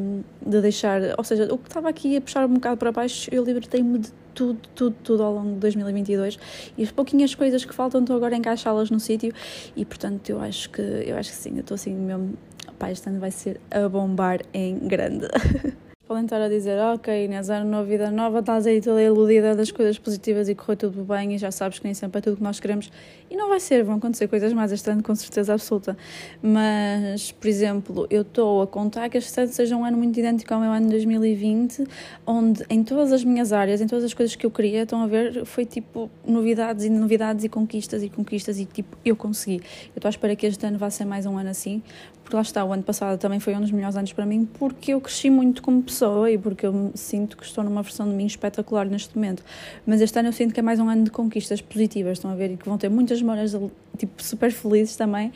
de 0.45 0.61
deixar, 0.61 1.01
ou 1.17 1.23
seja, 1.23 1.53
o 1.53 1.57
que 1.57 1.69
estava 1.69 1.89
aqui 1.89 2.17
a 2.17 2.21
puxar 2.21 2.45
um 2.47 2.55
bocado 2.55 2.77
para 2.77 2.91
baixo, 2.91 3.29
eu 3.33 3.45
libertei-me 3.45 4.01
de 4.01 4.13
tudo, 4.35 4.59
tudo, 4.75 4.97
tudo 5.05 5.23
ao 5.23 5.33
longo 5.33 5.55
de 5.55 5.61
2022 5.61 6.39
e 6.77 6.83
as 6.83 6.91
pouquinhas 6.91 7.33
coisas 7.35 7.65
que 7.65 7.73
faltam 7.73 8.01
estou 8.01 8.17
agora 8.17 8.35
a 8.35 8.39
encaixá-las 8.39 8.91
no 8.91 8.99
sítio 8.99 9.33
e 9.77 9.85
portanto 9.85 10.29
eu 10.29 10.41
acho 10.41 10.69
que 10.71 10.83
eu 10.83 11.17
acho 11.17 11.31
que 11.31 11.37
sim, 11.37 11.53
eu 11.55 11.61
estou 11.61 11.77
assim 11.77 11.95
mesmo, 11.95 12.37
pá, 12.77 12.91
este 12.91 13.09
ano 13.09 13.21
vai 13.21 13.31
ser 13.31 13.61
a 13.71 13.89
bombar 13.89 14.41
em 14.53 14.77
grande. 14.81 15.29
podem 16.07 16.25
estar 16.25 16.41
a 16.41 16.49
dizer, 16.49 16.79
ok, 16.79 17.25
Inês, 17.25 17.49
ano 17.49 17.71
novo, 17.71 17.89
vida 17.89 18.11
nova, 18.11 18.41
estás 18.41 18.67
aí 18.67 18.81
toda 18.81 19.03
iludida 19.03 19.55
das 19.55 19.71
coisas 19.71 19.99
positivas 19.99 20.49
e 20.51 20.55
correu 20.55 20.77
tudo 20.77 21.03
bem 21.03 21.35
e 21.35 21.39
já 21.39 21.51
sabes 21.51 21.79
que 21.79 21.85
nem 21.87 21.95
sempre 21.95 22.19
é 22.19 22.21
tudo 22.21 22.37
que 22.37 22.43
nós 22.43 22.61
queremos. 22.61 22.91
E 23.31 23.37
não 23.37 23.49
vai 23.49 23.59
ser, 23.59 23.83
vão 23.83 23.97
acontecer 23.97 24.29
coisas 24.29 24.53
mais 24.53 24.71
este 24.71 24.91
ano, 24.91 25.03
com 25.03 25.15
certeza 25.15 25.55
absoluta. 25.55 25.97
Mas, 26.43 27.33
por 27.33 27.49
exemplo, 27.49 28.07
eu 28.11 28.21
estou 28.21 28.61
a 28.61 28.67
contar 28.67 29.09
que 29.09 29.17
este 29.17 29.41
ano 29.41 29.53
seja 29.53 29.77
um 29.77 29.85
ano 29.85 29.97
muito 29.97 30.19
idêntico 30.19 30.53
ao 30.53 30.61
meu 30.61 30.71
ano 30.71 30.87
de 30.87 30.93
2020, 30.93 31.85
onde 32.27 32.65
em 32.69 32.85
todas 32.85 33.11
as 33.11 33.25
minhas 33.25 33.51
áreas, 33.53 33.81
em 33.81 33.87
todas 33.87 34.05
as 34.05 34.13
coisas 34.13 34.37
que 34.37 34.45
eu 34.45 34.51
queria, 34.51 34.83
estão 34.83 35.03
a 35.03 35.07
ver, 35.07 35.47
foi 35.47 35.65
tipo 35.65 36.11
novidades 36.27 36.85
e 36.85 36.91
novidades 36.91 37.45
e 37.45 37.49
conquistas 37.49 38.03
e 38.03 38.11
conquistas 38.11 38.59
e 38.59 38.67
tipo, 38.67 38.97
eu 39.05 39.17
consegui. 39.17 39.57
Eu 39.57 39.97
estou 39.97 40.09
à 40.09 40.11
espera 40.11 40.37
que 40.37 40.47
este 40.47 40.67
ano 40.67 40.77
vá 40.77 40.91
ser 40.91 41.07
mais 41.07 41.25
um 41.25 41.39
ano 41.39 41.49
assim, 41.49 41.83
porque 42.25 42.35
lá 42.35 42.43
está, 42.43 42.65
o 42.65 42.73
ano 42.73 42.83
passado 42.83 43.19
também 43.19 43.39
foi 43.39 43.55
um 43.55 43.61
dos 43.61 43.71
melhores 43.71 43.97
anos 43.97 44.13
para 44.15 44.25
mim, 44.25 44.49
porque 44.59 44.95
eu 44.95 45.01
cresci 45.01 45.29
muito 45.29 45.63
como 45.63 45.83
pessoa 45.83 46.31
e 46.31 46.39
porque 46.39 46.65
eu 46.65 46.91
sinto 46.95 47.37
que 47.37 47.45
estou 47.45 47.63
numa 47.63 47.83
versão 47.83 48.09
de 48.09 48.15
mim 48.15 48.25
espetacular 48.25 48.87
neste 48.87 49.15
momento. 49.15 49.45
Mas 49.87 50.01
este 50.01 50.19
ano 50.19 50.29
eu 50.29 50.33
sinto 50.33 50.55
que 50.55 50.59
é 50.59 50.63
mais 50.63 50.81
um 50.81 50.89
ano 50.89 51.05
de 51.05 51.11
conquistas 51.11 51.61
positivas, 51.61 52.17
estão 52.17 52.31
a 52.31 52.35
ver, 52.35 52.53
e 52.53 52.57
que 52.57 52.67
vão 52.67 52.79
ter 52.79 52.89
muitas 52.89 53.21
memórias 53.21 53.55
tipo, 53.99 54.23
super 54.23 54.51
felizes 54.51 54.97
também, 54.97 55.33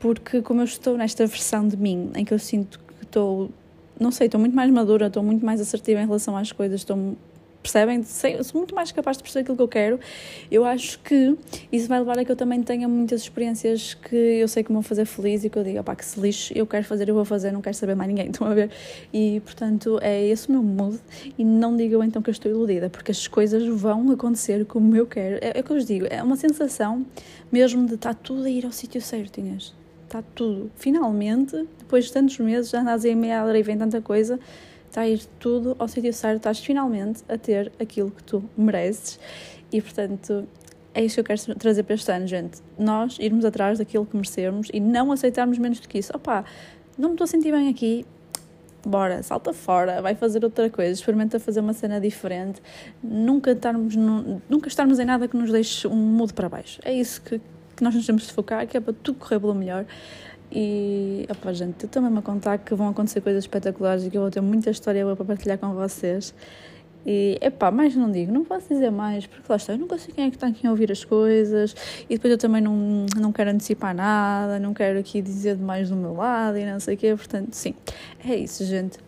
porque 0.00 0.42
como 0.42 0.60
eu 0.60 0.64
estou 0.64 0.98
nesta 0.98 1.24
versão 1.26 1.68
de 1.68 1.76
mim, 1.76 2.10
em 2.16 2.24
que 2.24 2.34
eu 2.34 2.38
sinto 2.40 2.80
que 2.80 3.04
estou, 3.04 3.48
não 4.00 4.10
sei, 4.10 4.26
estou 4.26 4.40
muito 4.40 4.56
mais 4.56 4.68
madura, 4.72 5.06
estou 5.06 5.22
muito 5.22 5.46
mais 5.46 5.60
assertiva 5.60 6.00
em 6.00 6.06
relação 6.06 6.36
às 6.36 6.50
coisas, 6.50 6.80
estou 6.80 7.16
percebem? 7.62 8.02
Sei, 8.02 8.42
sou 8.42 8.60
muito 8.60 8.74
mais 8.74 8.92
capaz 8.92 9.16
de 9.16 9.22
perceber 9.22 9.42
aquilo 9.42 9.56
que 9.56 9.62
eu 9.62 9.68
quero. 9.68 10.00
Eu 10.50 10.64
acho 10.64 10.98
que 11.00 11.36
isso 11.70 11.88
vai 11.88 11.98
levar 11.98 12.18
a 12.18 12.24
que 12.24 12.32
eu 12.32 12.36
também 12.36 12.62
tenha 12.62 12.88
muitas 12.88 13.22
experiências 13.22 13.94
que 13.94 14.16
eu 14.16 14.48
sei 14.48 14.62
que 14.62 14.70
me 14.70 14.74
vão 14.74 14.82
fazer 14.82 15.04
feliz 15.04 15.44
e 15.44 15.50
que 15.50 15.58
eu 15.58 15.64
digo, 15.64 15.80
opá, 15.80 15.94
que 15.94 16.04
se 16.04 16.18
lixe, 16.20 16.52
eu 16.56 16.66
quero 16.66 16.84
fazer, 16.84 17.08
eu 17.08 17.14
vou 17.14 17.24
fazer, 17.24 17.52
não 17.52 17.62
quero 17.62 17.76
saber 17.76 17.94
mais 17.94 18.08
ninguém, 18.08 18.26
estão 18.30 18.46
a 18.46 18.54
ver? 18.54 18.70
E, 19.12 19.40
portanto, 19.40 19.98
é 20.02 20.26
esse 20.26 20.48
o 20.48 20.52
meu 20.52 20.62
mood 20.62 20.98
e 21.38 21.44
não 21.44 21.76
digam 21.76 22.02
então 22.02 22.20
que 22.20 22.30
eu 22.30 22.32
estou 22.32 22.50
iludida, 22.50 22.90
porque 22.90 23.10
as 23.10 23.26
coisas 23.28 23.66
vão 23.66 24.10
acontecer 24.10 24.64
como 24.66 24.94
eu 24.96 25.06
quero. 25.06 25.36
É, 25.40 25.58
é 25.58 25.60
o 25.60 25.64
que 25.64 25.70
eu 25.70 25.76
vos 25.76 25.86
digo, 25.86 26.06
é 26.10 26.22
uma 26.22 26.36
sensação 26.36 27.06
mesmo 27.50 27.86
de 27.86 27.94
estar 27.94 28.14
tudo 28.14 28.44
a 28.44 28.50
ir 28.50 28.64
ao 28.64 28.72
sítio 28.72 29.00
certo, 29.00 29.38
Inês. 29.38 29.74
Está 30.06 30.22
tudo. 30.34 30.70
Finalmente, 30.76 31.66
depois 31.78 32.06
de 32.06 32.12
tantos 32.12 32.38
meses, 32.38 32.70
já 32.70 32.80
andas 32.82 33.04
aí 33.04 33.14
meia 33.14 33.44
hora 33.44 33.58
e 33.58 33.62
vem 33.62 33.78
tanta 33.78 34.00
coisa, 34.00 34.38
está 34.92 35.00
a 35.00 35.08
ir 35.08 35.24
tudo 35.40 35.74
ao 35.78 35.88
sítio 35.88 36.12
certo, 36.12 36.36
estás 36.36 36.58
finalmente 36.58 37.24
a 37.26 37.38
ter 37.38 37.72
aquilo 37.80 38.10
que 38.10 38.22
tu 38.22 38.44
mereces 38.56 39.18
e, 39.72 39.80
portanto, 39.80 40.46
é 40.92 41.02
isso 41.02 41.14
que 41.14 41.20
eu 41.20 41.24
quero 41.24 41.54
trazer 41.54 41.82
para 41.82 41.94
este 41.94 42.12
ano, 42.12 42.26
gente. 42.26 42.60
Nós 42.78 43.16
irmos 43.18 43.46
atrás 43.46 43.78
daquilo 43.78 44.04
que 44.04 44.14
merecemos 44.14 44.68
e 44.70 44.78
não 44.78 45.10
aceitarmos 45.10 45.56
menos 45.56 45.80
do 45.80 45.88
que 45.88 45.98
isso. 45.98 46.14
Opá, 46.14 46.44
não 46.98 47.08
me 47.08 47.14
estou 47.14 47.24
a 47.24 47.26
sentir 47.26 47.50
bem 47.50 47.70
aqui, 47.70 48.04
bora, 48.84 49.22
salta 49.22 49.54
fora, 49.54 50.02
vai 50.02 50.14
fazer 50.14 50.44
outra 50.44 50.68
coisa, 50.68 50.92
experimenta 50.92 51.40
fazer 51.40 51.60
uma 51.60 51.72
cena 51.72 51.98
diferente, 51.98 52.60
nunca 53.02 53.52
estarmos, 53.52 53.96
nunca 53.96 54.68
estarmos 54.68 54.98
em 54.98 55.06
nada 55.06 55.26
que 55.26 55.38
nos 55.38 55.50
deixe 55.50 55.88
um 55.88 55.96
mudo 55.96 56.34
para 56.34 56.50
baixo. 56.50 56.78
É 56.84 56.92
isso 56.92 57.22
que, 57.22 57.40
que 57.74 57.82
nós 57.82 57.94
nos 57.94 58.04
temos 58.04 58.26
de 58.26 58.32
focar, 58.34 58.66
que 58.66 58.76
é 58.76 58.80
para 58.80 58.92
tudo 58.92 59.18
correr 59.18 59.40
pelo 59.40 59.54
melhor. 59.54 59.86
E, 60.54 61.26
opa, 61.30 61.52
gente, 61.54 61.86
também 61.86 62.10
me 62.10 62.18
a 62.18 62.22
contar 62.22 62.58
que 62.58 62.74
vão 62.74 62.88
acontecer 62.88 63.22
coisas 63.22 63.44
espetaculares 63.44 64.04
e 64.04 64.10
que 64.10 64.18
eu 64.18 64.20
vou 64.20 64.30
ter 64.30 64.42
muita 64.42 64.68
história 64.70 65.02
boa 65.02 65.16
para 65.16 65.24
partilhar 65.24 65.56
com 65.56 65.72
vocês. 65.72 66.34
E, 67.06 67.38
epá, 67.40 67.70
mais 67.70 67.96
não 67.96 68.12
digo, 68.12 68.30
não 68.30 68.44
posso 68.44 68.68
dizer 68.68 68.90
mais, 68.90 69.26
porque 69.26 69.44
lá 69.48 69.56
está, 69.56 69.72
eu 69.72 69.78
nunca 69.78 69.98
sei 69.98 70.14
quem 70.14 70.26
é 70.26 70.30
que 70.30 70.36
está 70.36 70.46
aqui 70.46 70.66
a 70.66 70.70
ouvir 70.70 70.92
as 70.92 71.04
coisas 71.04 71.74
e 72.08 72.14
depois 72.14 72.30
eu 72.30 72.38
também 72.38 72.60
não, 72.60 73.06
não 73.16 73.32
quero 73.32 73.50
antecipar 73.50 73.94
nada, 73.94 74.60
não 74.60 74.72
quero 74.72 75.00
aqui 75.00 75.20
dizer 75.20 75.56
demais 75.56 75.88
do 75.88 75.96
meu 75.96 76.14
lado 76.14 76.58
e 76.58 76.64
não 76.64 76.78
sei 76.78 76.94
o 76.94 76.98
quê, 76.98 77.14
portanto, 77.16 77.54
sim, 77.54 77.74
é 78.24 78.36
isso, 78.36 78.64
gente. 78.64 78.98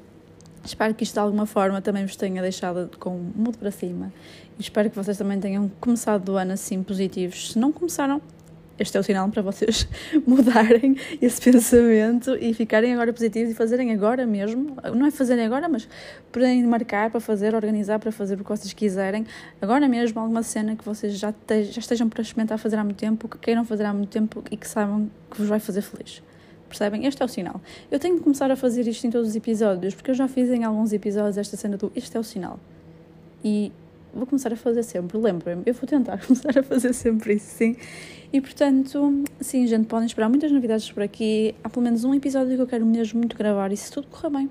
Espero 0.65 0.95
que 0.95 1.05
isto 1.05 1.13
de 1.13 1.21
alguma 1.21 1.47
forma 1.47 1.81
também 1.83 2.05
vos 2.05 2.17
tenha 2.17 2.41
deixado 2.41 2.91
com 2.99 3.17
mudo 3.37 3.59
para 3.59 3.71
cima 3.71 4.13
e 4.59 4.63
espero 4.63 4.91
que 4.91 4.97
vocês 4.97 5.17
também 5.17 5.39
tenham 5.39 5.71
começado 5.81 6.31
o 6.31 6.37
ano 6.37 6.53
assim 6.53 6.83
positivos. 6.83 7.53
Se 7.53 7.59
não 7.59 7.71
começaram, 7.71 8.21
este 8.79 8.97
é 8.97 9.01
o 9.01 9.03
sinal 9.03 9.29
para 9.29 9.43
vocês 9.43 9.87
mudarem 10.27 10.97
esse 11.21 11.41
pensamento 11.41 12.37
e 12.41 12.53
ficarem 12.53 12.93
agora 12.93 13.13
positivos 13.13 13.53
e 13.53 13.55
fazerem 13.55 13.93
agora 13.93 14.27
mesmo. 14.27 14.77
Não 14.95 15.07
é 15.07 15.11
fazerem 15.11 15.47
agora, 15.47 15.69
mas 15.69 15.89
poderem 16.33 16.65
marcar 16.67 17.11
para 17.11 17.21
fazer, 17.21 17.55
organizar 17.55 17.99
para 17.99 18.11
fazer 18.11 18.41
o 18.41 18.45
que 18.45 18.51
vocês 18.51 18.73
quiserem. 18.73 19.27
Agora 19.63 19.89
mesmo, 19.89 20.21
alguma 20.21 20.43
cena 20.43 20.75
que 20.75 20.85
vocês 20.85 21.17
já, 21.19 21.33
te, 21.33 21.65
já 21.65 21.79
estejam 21.79 22.09
para 22.09 22.23
experimentar 22.23 22.59
fazer 22.59 22.77
há 22.77 22.85
muito 22.85 22.99
tempo, 22.99 23.29
que 23.29 23.39
queiram 23.39 23.65
fazer 23.65 23.85
há 23.85 23.95
muito 23.95 24.11
tempo 24.11 24.43
e 24.51 24.57
que 24.57 24.67
saibam 24.67 25.11
que 25.31 25.39
vos 25.39 25.49
vai 25.49 25.61
fazer 25.61 25.83
feliz. 25.83 26.23
Percebem? 26.69 27.07
Este 27.07 27.23
é 27.23 27.25
o 27.25 27.29
sinal. 27.29 27.61
Eu 27.91 28.01
tenho 28.01 28.17
de 28.17 28.23
começar 28.23 28.51
a 28.51 28.57
fazer 28.57 28.89
isto 28.89 29.07
em 29.07 29.11
todos 29.11 29.29
os 29.29 29.37
episódios, 29.37 29.95
porque 29.95 30.11
eu 30.11 30.15
já 30.15 30.27
fiz 30.27 30.51
em 30.51 30.65
alguns 30.65 30.93
episódios 30.93 31.39
esta 31.39 31.57
cena 31.57 31.77
do 31.77 31.93
este 31.95 32.17
é 32.17 32.21
o 32.21 32.25
sinal. 32.25 32.59
E 33.45 33.71
vou 34.15 34.27
começar 34.27 34.53
a 34.53 34.57
fazer 34.57 34.83
sempre, 34.83 35.19
lembrem-me, 35.19 35.63
eu 35.67 35.75
vou 35.75 35.87
tentar 35.87 36.19
começar 36.25 36.59
a 36.59 36.63
fazer 36.63 36.93
sempre 36.93 37.35
isso, 37.35 37.57
sim. 37.57 37.77
E 38.33 38.41
portanto, 38.41 39.25
sim, 39.41 39.67
gente, 39.67 39.87
podem 39.87 40.07
esperar 40.07 40.29
muitas 40.29 40.51
novidades 40.51 40.91
por 40.91 41.03
aqui. 41.03 41.55
Há 41.63 41.69
pelo 41.69 41.85
menos 41.85 42.05
um 42.05 42.15
episódio 42.15 42.57
que 42.57 42.63
eu 42.63 42.67
quero 42.67 42.85
mesmo 42.85 43.19
muito 43.19 43.37
gravar 43.37 43.73
e 43.73 43.77
se 43.77 43.91
tudo 43.93 44.09
correr 44.09 44.31
bem, 44.31 44.51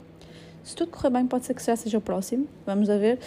se 0.63 0.76
tudo 0.76 0.91
correr 0.91 1.10
bem, 1.10 1.28
pode 1.28 1.45
ser 1.45 1.54
que 1.54 1.65
já 1.65 1.76
seja 1.76 1.97
o 1.97 2.02
próximo, 2.02 2.47
vamos 2.65 2.89
a 2.89 2.97
ver. 2.97 3.19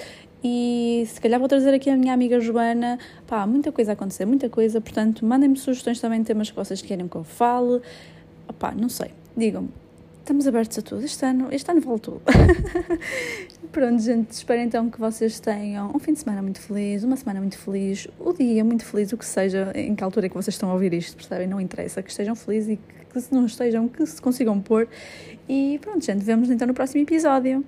E 0.42 1.04
se 1.08 1.20
calhar 1.20 1.40
vou 1.40 1.48
trazer 1.48 1.74
aqui 1.74 1.90
a 1.90 1.96
minha 1.96 2.14
amiga 2.14 2.38
Joana. 2.38 2.98
Pá, 3.26 3.46
muita 3.46 3.72
coisa 3.72 3.92
a 3.92 3.94
acontecer, 3.94 4.24
muita 4.24 4.48
coisa. 4.48 4.80
Portanto, 4.80 5.24
mandem-me 5.26 5.56
sugestões 5.56 6.00
também 6.00 6.20
de 6.20 6.26
temas 6.26 6.50
que 6.50 6.56
vocês 6.56 6.80
querem 6.80 7.08
que 7.08 7.16
eu 7.16 7.24
fale. 7.24 7.80
Pá, 8.58 8.72
não 8.72 8.88
sei, 8.88 9.10
digam-me 9.36 9.70
estamos 10.26 10.46
abertos 10.48 10.76
a 10.78 10.82
tudo. 10.82 11.04
Este 11.04 11.24
ano, 11.24 11.48
este 11.52 11.70
ano 11.70 11.80
vale 11.80 12.00
tudo. 12.02 12.20
Pronto, 13.72 14.02
gente, 14.02 14.30
espero 14.30 14.60
então 14.60 14.90
que 14.90 14.98
vocês 14.98 15.38
tenham 15.38 15.92
um 15.94 15.98
fim 15.98 16.12
de 16.12 16.18
semana 16.20 16.42
muito 16.42 16.60
feliz, 16.60 17.04
uma 17.04 17.16
semana 17.16 17.40
muito 17.40 17.58
feliz, 17.58 18.08
o 18.18 18.32
dia 18.32 18.64
muito 18.64 18.84
feliz, 18.84 19.12
o 19.12 19.18
que 19.18 19.24
seja, 19.24 19.70
em 19.74 19.94
que 19.94 20.02
altura 20.02 20.26
é 20.26 20.28
que 20.28 20.34
vocês 20.34 20.54
estão 20.54 20.70
a 20.70 20.72
ouvir 20.72 20.92
isto, 20.94 21.16
percebem? 21.16 21.46
Não 21.46 21.60
interessa, 21.60 22.02
que 22.02 22.10
estejam 22.10 22.34
felizes 22.34 22.70
e 22.70 22.76
que, 22.76 23.04
que 23.12 23.20
se 23.20 23.32
não 23.32 23.46
estejam, 23.46 23.88
que 23.88 24.04
se 24.06 24.20
consigam 24.20 24.60
pôr. 24.60 24.88
E 25.48 25.78
pronto, 25.82 26.04
gente, 26.04 26.24
vemos 26.24 26.50
então 26.50 26.66
no 26.66 26.74
próximo 26.74 27.02
episódio. 27.02 27.64